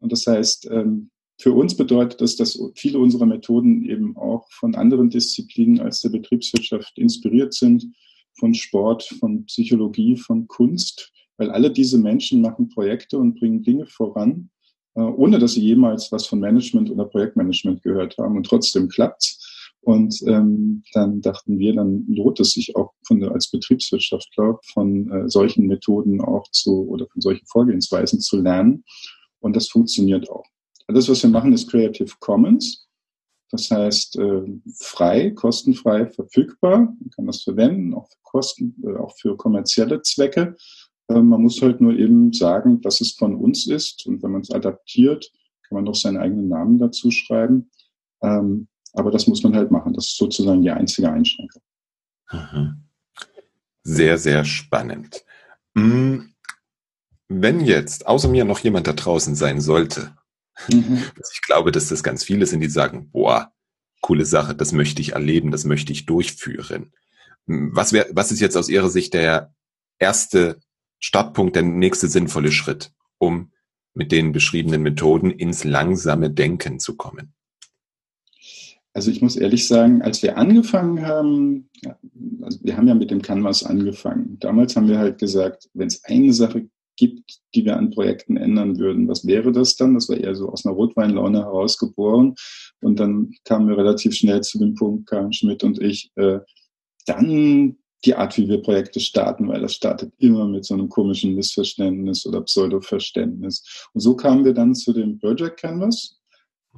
[0.00, 1.10] Und das heißt, ähm,
[1.40, 6.08] für uns bedeutet das, dass viele unserer Methoden eben auch von anderen Disziplinen als der
[6.08, 7.86] Betriebswirtschaft inspiriert sind
[8.38, 13.86] von Sport, von Psychologie, von Kunst, weil alle diese Menschen machen Projekte und bringen Dinge
[13.86, 14.50] voran,
[14.94, 19.44] äh, ohne dass sie jemals was von Management oder Projektmanagement gehört haben und trotzdem klappt's.
[19.80, 25.10] Und ähm, dann dachten wir, dann lohnt es sich auch von der, als Betriebswirtschaftler von
[25.10, 28.84] äh, solchen Methoden auch zu oder von solchen Vorgehensweisen zu lernen.
[29.40, 30.44] Und das funktioniert auch.
[30.88, 32.87] Alles, was wir machen, ist Creative Commons.
[33.50, 34.42] Das heißt, äh,
[34.78, 36.78] frei, kostenfrei verfügbar.
[36.78, 40.56] Man kann das verwenden, auch für Kosten, äh, auch für kommerzielle Zwecke.
[41.08, 44.06] Äh, man muss halt nur eben sagen, dass es von uns ist.
[44.06, 45.30] Und wenn man es adaptiert,
[45.62, 47.70] kann man noch seinen eigenen Namen dazu schreiben.
[48.22, 49.94] Ähm, aber das muss man halt machen.
[49.94, 51.62] Das ist sozusagen die einzige Einschränkung.
[53.82, 55.24] Sehr, sehr spannend.
[55.74, 56.34] Hm,
[57.28, 60.14] wenn jetzt außer mir noch jemand da draußen sein sollte,
[60.72, 61.02] Mhm.
[61.32, 63.52] Ich glaube, dass das ganz viele sind, die sagen, boah,
[64.00, 66.92] coole Sache, das möchte ich erleben, das möchte ich durchführen.
[67.46, 69.54] Was, wär, was ist jetzt aus Ihrer Sicht der
[69.98, 70.60] erste
[70.98, 73.52] Startpunkt, der nächste sinnvolle Schritt, um
[73.94, 77.34] mit den beschriebenen Methoden ins langsame Denken zu kommen?
[78.92, 81.70] Also ich muss ehrlich sagen, als wir angefangen haben,
[82.42, 84.38] also wir haben ja mit dem Canvas angefangen.
[84.40, 86.68] Damals haben wir halt gesagt, wenn es eine Sache
[86.98, 89.08] gibt, die wir an Projekten ändern würden.
[89.08, 89.94] Was wäre das dann?
[89.94, 92.34] Das war eher so aus einer Rotweinlaune herausgeboren.
[92.80, 96.40] Und dann kamen wir relativ schnell zu dem Punkt, Karin Schmidt und ich, äh,
[97.06, 101.34] dann die Art, wie wir Projekte starten, weil das startet immer mit so einem komischen
[101.34, 103.88] Missverständnis oder Pseudo-Verständnis.
[103.92, 106.20] Und so kamen wir dann zu dem Project Canvas.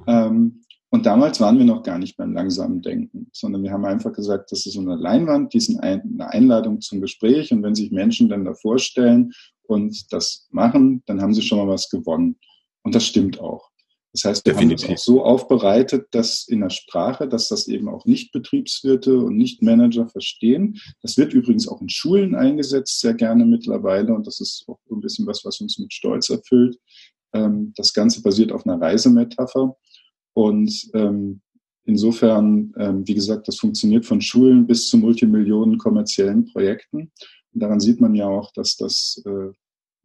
[0.07, 0.61] Ähm,
[0.93, 4.51] und damals waren wir noch gar nicht beim langsamen Denken, sondern wir haben einfach gesagt,
[4.51, 7.53] das ist so eine Leinwand, die ist eine Einladung zum Gespräch.
[7.53, 9.31] Und wenn sich Menschen dann davor stellen
[9.71, 12.37] und das machen, dann haben sie schon mal was gewonnen.
[12.83, 13.71] Und das stimmt auch.
[14.13, 14.87] Das heißt, wir Definitiv.
[14.87, 19.17] haben das auch so aufbereitet, dass in der Sprache, dass das eben auch nicht Betriebswirte
[19.17, 20.77] und nicht Manager verstehen.
[21.01, 24.13] Das wird übrigens auch in Schulen eingesetzt, sehr gerne mittlerweile.
[24.13, 26.77] Und das ist auch ein bisschen was, was uns mit Stolz erfüllt.
[27.33, 29.77] Ähm, das Ganze basiert auf einer Reisemetapher.
[30.33, 31.41] Und ähm,
[31.85, 37.13] insofern, ähm, wie gesagt, das funktioniert von Schulen bis zu Multimillionen kommerziellen Projekten.
[37.53, 39.51] Daran sieht man ja auch, dass das äh,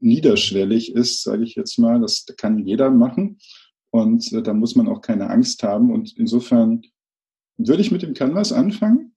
[0.01, 2.01] niederschwellig ist, sage ich jetzt mal.
[2.01, 3.39] Das kann jeder machen
[3.91, 5.91] und äh, da muss man auch keine Angst haben.
[5.93, 6.83] Und insofern
[7.57, 9.15] würde ich mit dem Canvas anfangen.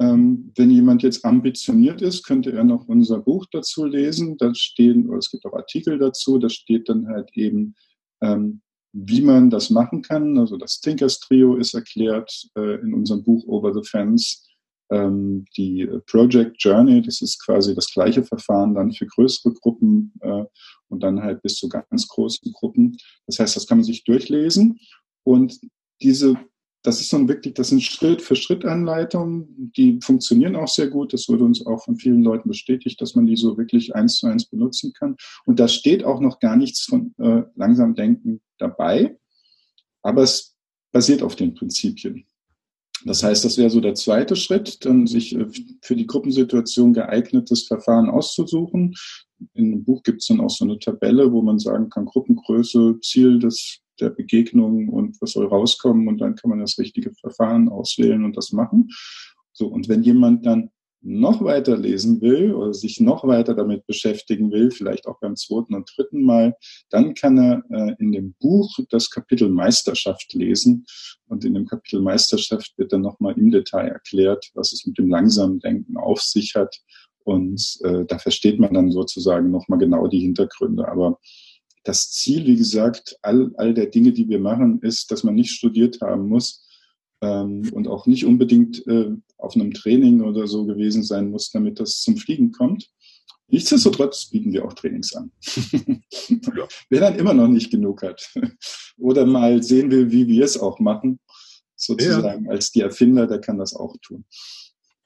[0.00, 4.36] Ähm, wenn jemand jetzt ambitioniert ist, könnte er noch unser Buch dazu lesen.
[4.38, 7.74] Da stehen, oder es gibt auch Artikel dazu, da steht dann halt eben,
[8.20, 8.60] ähm,
[8.92, 10.38] wie man das machen kann.
[10.38, 14.48] Also das Thinkers Trio ist erklärt äh, in unserem Buch Over the Fence
[14.90, 20.44] ähm, die Project Journey, das ist quasi das gleiche Verfahren dann für größere Gruppen äh,
[20.88, 22.96] und dann halt bis zu ganz großen Gruppen.
[23.26, 24.78] Das heißt, das kann man sich durchlesen
[25.24, 25.58] und
[26.02, 26.36] diese
[26.84, 31.14] das ist ein wirklich, das sind Schritt für Schritt Anleitungen, die funktionieren auch sehr gut.
[31.14, 34.26] Das wurde uns auch von vielen Leuten bestätigt, dass man die so wirklich eins zu
[34.26, 35.16] eins benutzen kann.
[35.46, 39.18] Und da steht auch noch gar nichts von äh, langsam denken dabei,
[40.02, 40.56] aber es
[40.92, 42.26] basiert auf den Prinzipien.
[43.04, 45.46] Das heißt, das wäre so der zweite Schritt, dann sich äh,
[45.82, 48.94] für die Gruppensituation geeignetes Verfahren auszusuchen.
[49.52, 52.98] In dem Buch gibt es dann auch so eine Tabelle, wo man sagen kann, Gruppengröße,
[53.02, 57.68] Ziel des, der Begegnung und was soll rauskommen und dann kann man das richtige Verfahren
[57.68, 58.88] auswählen und das machen.
[59.52, 60.70] So, und wenn jemand dann
[61.04, 65.74] noch weiter lesen will oder sich noch weiter damit beschäftigen will, vielleicht auch beim zweiten
[65.74, 66.56] und dritten Mal,
[66.88, 70.86] dann kann er äh, in dem Buch das Kapitel Meisterschaft lesen.
[71.26, 75.08] Und in dem Kapitel Meisterschaft wird dann nochmal im Detail erklärt, was es mit dem
[75.08, 76.80] langsamen Denken auf sich hat.
[77.24, 80.88] Und äh, da versteht man dann sozusagen nochmal genau die Hintergründe.
[80.88, 81.18] Aber
[81.82, 85.50] das Ziel, wie gesagt, all, all der Dinge, die wir machen, ist, dass man nicht
[85.50, 86.63] studiert haben muss,
[87.24, 91.80] ähm, und auch nicht unbedingt äh, auf einem Training oder so gewesen sein muss, damit
[91.80, 92.90] das zum Fliegen kommt.
[93.48, 95.30] Nichtsdestotrotz bieten wir auch Trainings an.
[96.28, 96.66] ja.
[96.88, 98.32] Wer dann immer noch nicht genug hat
[98.98, 101.20] oder mal sehen will, wie wir es auch machen,
[101.76, 102.50] sozusagen ja.
[102.50, 104.24] als die Erfinder, der kann das auch tun.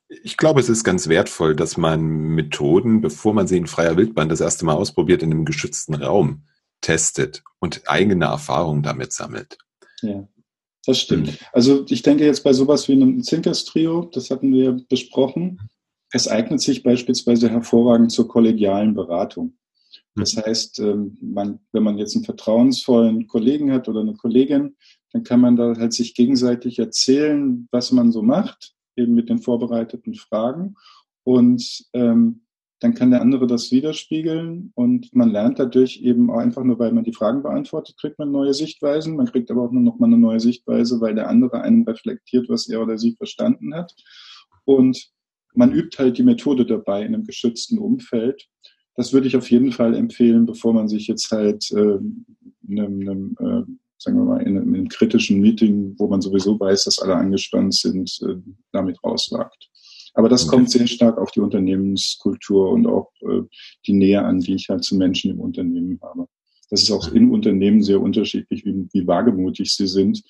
[0.08, 4.30] Ich glaube, es ist ganz wertvoll, dass man Methoden, bevor man sie in freier Wildbahn
[4.30, 6.44] das erste Mal ausprobiert, in einem geschützten Raum
[6.80, 9.58] testet und eigene Erfahrungen damit sammelt.
[10.00, 10.26] Ja.
[10.88, 11.26] Das stimmt.
[11.26, 11.36] Mhm.
[11.52, 15.60] Also ich denke jetzt bei sowas wie einem Zinkers-Trio, das hatten wir besprochen,
[16.12, 19.58] es eignet sich beispielsweise hervorragend zur kollegialen Beratung.
[20.14, 20.40] Das mhm.
[20.40, 24.76] heißt, ähm, man, wenn man jetzt einen vertrauensvollen Kollegen hat oder eine Kollegin,
[25.12, 29.40] dann kann man da halt sich gegenseitig erzählen, was man so macht, eben mit den
[29.40, 30.74] vorbereiteten Fragen.
[31.22, 32.46] Und ähm,
[32.80, 36.92] dann kann der andere das widerspiegeln und man lernt dadurch eben auch einfach nur, weil
[36.92, 39.16] man die Fragen beantwortet, kriegt man neue Sichtweisen.
[39.16, 42.48] Man kriegt aber auch nur noch mal eine neue Sichtweise, weil der andere einem reflektiert,
[42.48, 43.94] was er oder sie verstanden hat.
[44.64, 45.10] Und
[45.54, 48.46] man übt halt die Methode dabei in einem geschützten Umfeld.
[48.94, 51.98] Das würde ich auf jeden Fall empfehlen, bevor man sich jetzt halt äh,
[52.68, 56.20] in einem, einem äh, sagen wir mal, in einem, in einem, kritischen Meeting, wo man
[56.20, 58.36] sowieso weiß, dass alle angespannt sind, äh,
[58.70, 59.68] damit rauswagt.
[60.18, 60.56] Aber das okay.
[60.56, 63.42] kommt sehr stark auf die Unternehmenskultur und auch äh,
[63.86, 66.26] die Nähe an, die ich halt zu Menschen im Unternehmen habe.
[66.70, 70.24] Das ist auch in Unternehmen sehr unterschiedlich, wie, wie wagemutig sie sind.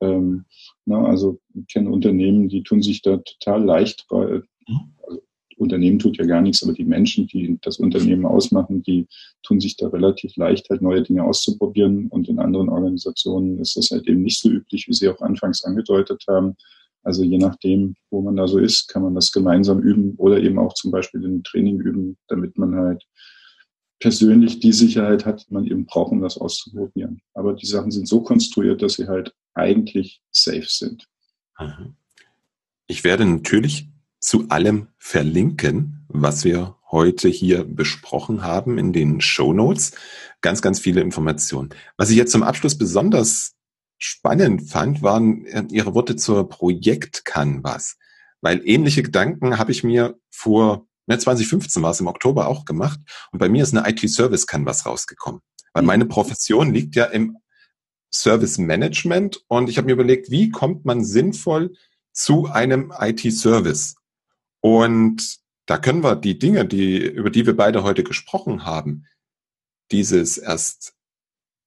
[0.00, 0.44] Ähm,
[0.86, 4.42] na, also ich kenne Unternehmen, die tun sich da total leicht, weil
[5.06, 5.22] also,
[5.56, 9.06] Unternehmen tut ja gar nichts, aber die Menschen, die das Unternehmen ausmachen, die
[9.44, 12.08] tun sich da relativ leicht, halt neue Dinge auszuprobieren.
[12.08, 15.62] Und in anderen Organisationen ist das halt eben nicht so üblich, wie Sie auch anfangs
[15.62, 16.56] angedeutet haben.
[17.08, 20.58] Also je nachdem, wo man da so ist, kann man das gemeinsam üben oder eben
[20.58, 23.02] auch zum Beispiel im Training üben, damit man halt
[23.98, 27.22] persönlich die Sicherheit hat, man eben braucht, um das auszuprobieren.
[27.32, 31.08] Aber die Sachen sind so konstruiert, dass sie halt eigentlich safe sind.
[32.86, 33.88] Ich werde natürlich
[34.20, 39.92] zu allem verlinken, was wir heute hier besprochen haben in den Show Notes.
[40.42, 41.70] Ganz, ganz viele Informationen.
[41.96, 43.54] Was ich jetzt zum Abschluss besonders
[43.98, 47.96] spannend fand, waren äh, Ihre Worte zur Projekt-Canvas.
[48.40, 53.00] Weil ähnliche Gedanken habe ich mir vor, ne, 2015 war es im Oktober auch gemacht
[53.32, 55.40] und bei mir ist eine IT-Service-Canvas rausgekommen.
[55.72, 57.38] Weil meine Profession liegt ja im
[58.12, 61.74] Service Management und ich habe mir überlegt, wie kommt man sinnvoll
[62.12, 63.96] zu einem IT-Service?
[64.60, 69.04] Und da können wir die Dinge, die, über die wir beide heute gesprochen haben,
[69.90, 70.94] dieses erst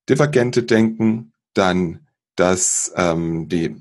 [0.10, 3.76] divergente Denken, dann dass ähm, die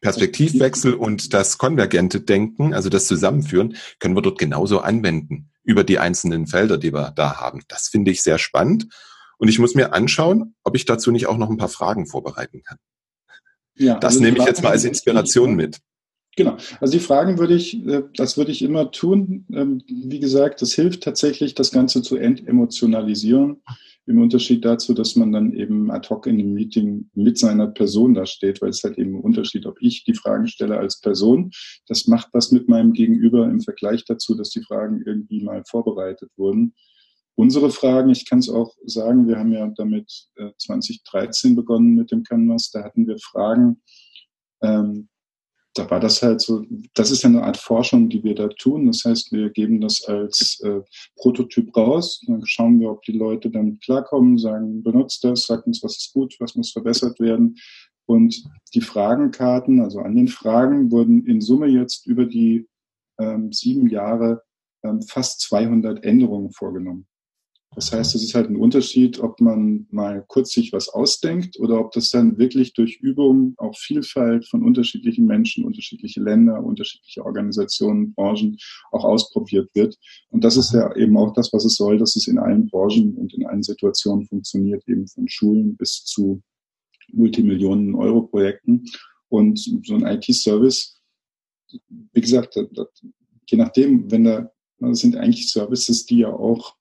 [0.00, 5.98] Perspektivwechsel und das konvergente Denken, also das Zusammenführen, können wir dort genauso anwenden über die
[5.98, 7.62] einzelnen Felder, die wir da haben.
[7.68, 8.88] Das finde ich sehr spannend.
[9.38, 12.62] Und ich muss mir anschauen, ob ich dazu nicht auch noch ein paar Fragen vorbereiten
[12.62, 12.78] kann.
[13.76, 15.78] Ja, das also nehme ich jetzt mal als Inspiration mit.
[16.36, 16.56] Genau.
[16.80, 19.46] Also die Fragen würde ich, äh, das würde ich immer tun.
[19.52, 23.62] Ähm, wie gesagt, das hilft tatsächlich, das Ganze zu entemotionalisieren.
[24.06, 28.14] Im Unterschied dazu, dass man dann eben ad hoc in dem Meeting mit seiner Person
[28.14, 31.52] da steht, weil es halt eben ein Unterschied, ob ich die Fragen stelle als Person.
[31.86, 36.30] Das macht was mit meinem Gegenüber im Vergleich dazu, dass die Fragen irgendwie mal vorbereitet
[36.36, 36.74] wurden.
[37.36, 40.28] Unsere Fragen, ich kann es auch sagen, wir haben ja damit
[40.58, 43.80] 2013 äh, begonnen mit dem Canvas, da hatten wir Fragen,
[44.62, 45.08] ähm,
[45.74, 46.64] da war das halt so,
[46.94, 48.86] das ist eine Art Forschung, die wir da tun.
[48.86, 50.80] Das heißt, wir geben das als äh,
[51.16, 55.82] Prototyp raus, dann schauen wir, ob die Leute damit klarkommen, sagen, benutzt das, sagt uns,
[55.82, 57.56] was ist gut, was muss verbessert werden.
[58.06, 58.44] Und
[58.74, 62.68] die Fragenkarten, also an den Fragen, wurden in Summe jetzt über die
[63.18, 64.42] ähm, sieben Jahre
[64.82, 67.06] ähm, fast 200 Änderungen vorgenommen.
[67.74, 71.80] Das heißt, es ist halt ein Unterschied, ob man mal kurz sich was ausdenkt oder
[71.80, 78.12] ob das dann wirklich durch Übung auch Vielfalt von unterschiedlichen Menschen, unterschiedliche Länder, unterschiedliche Organisationen,
[78.14, 78.58] Branchen
[78.90, 79.96] auch ausprobiert wird.
[80.28, 83.16] Und das ist ja eben auch das, was es soll, dass es in allen Branchen
[83.16, 86.42] und in allen Situationen funktioniert, eben von Schulen bis zu
[87.12, 88.84] Multimillionen Euro Projekten.
[89.28, 91.02] Und so ein IT-Service
[92.12, 92.56] wie gesagt,
[93.46, 96.76] je nachdem, wenn da, das sind eigentlich Services, die ja auch,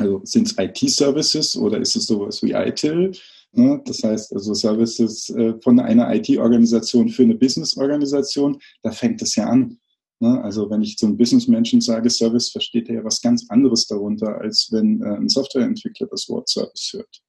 [0.00, 3.12] also sind es IT-Services oder ist es sowas wie ITIL?
[3.52, 9.46] Das heißt also Services äh, von einer IT-Organisation für eine Business-Organisation, da fängt es ja
[9.46, 9.78] an.
[10.20, 10.40] Ne?
[10.44, 14.68] Also wenn ich zum Business-Menschen sage Service, versteht er ja was ganz anderes darunter, als
[14.70, 17.20] wenn äh, ein Softwareentwickler das Wort Service hört.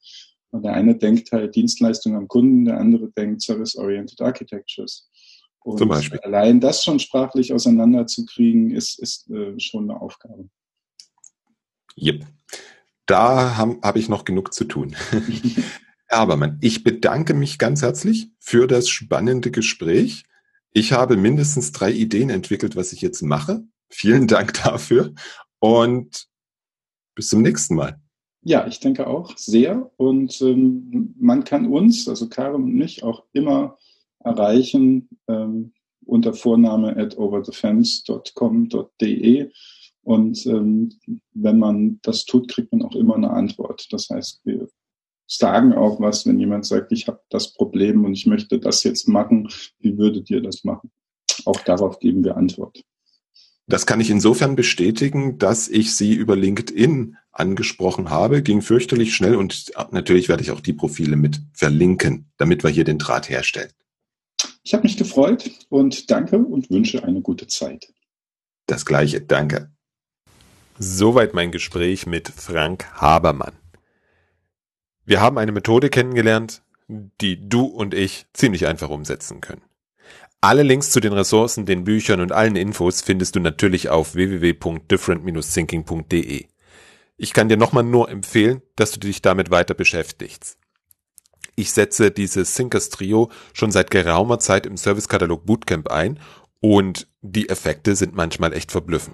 [0.52, 5.10] Und der eine denkt halt Dienstleistung am Kunden, der andere denkt Service-Oriented Architectures.
[5.64, 6.20] Und Zum Beispiel.
[6.20, 10.50] allein das schon sprachlich auseinanderzukriegen, ist, ist äh, schon eine Aufgabe.
[11.98, 12.26] Yep.
[13.06, 14.96] Da habe hab ich noch genug zu tun.
[16.08, 20.24] Herr Habermann, ich bedanke mich ganz herzlich für das spannende Gespräch.
[20.74, 23.64] Ich habe mindestens drei Ideen entwickelt, was ich jetzt mache.
[23.90, 25.14] Vielen Dank dafür
[25.60, 26.28] und
[27.16, 28.00] bis zum nächsten Mal.
[28.44, 29.92] Ja, ich denke auch sehr.
[29.98, 33.78] Und ähm, man kann uns, also Karin und mich, auch immer
[34.20, 35.74] erreichen ähm,
[36.06, 39.52] unter Vorname at overthefence.com.de.
[40.04, 40.92] Und ähm,
[41.34, 43.88] wenn man das tut, kriegt man auch immer eine Antwort.
[43.92, 44.68] Das heißt, wir
[45.28, 49.08] sagen auch was, wenn jemand sagt, ich habe das Problem und ich möchte das jetzt
[49.08, 49.48] machen,
[49.80, 50.92] wie würdet ihr das machen?
[51.46, 52.84] Auch darauf geben wir Antwort.
[53.68, 59.36] Das kann ich insofern bestätigen, dass ich sie über LinkedIn angesprochen habe, ging fürchterlich schnell
[59.36, 63.72] und natürlich werde ich auch die Profile mit verlinken, damit wir hier den Draht herstellen.
[64.64, 67.94] Ich habe mich gefreut und danke und wünsche eine gute Zeit.
[68.66, 69.72] Das gleiche, danke.
[70.84, 73.54] Soweit mein Gespräch mit Frank Habermann.
[75.06, 79.62] Wir haben eine Methode kennengelernt, die du und ich ziemlich einfach umsetzen können.
[80.42, 86.48] Alle Links zu den Ressourcen, den Büchern und allen Infos findest du natürlich auf www.different-thinking.de.
[87.16, 90.58] Ich kann dir nochmal nur empfehlen, dass du dich damit weiter beschäftigst.
[91.56, 96.20] Ich setze dieses Thinkers Trio schon seit geraumer Zeit im Servicekatalog Bootcamp ein
[96.60, 99.14] und die Effekte sind manchmal echt verblüffend.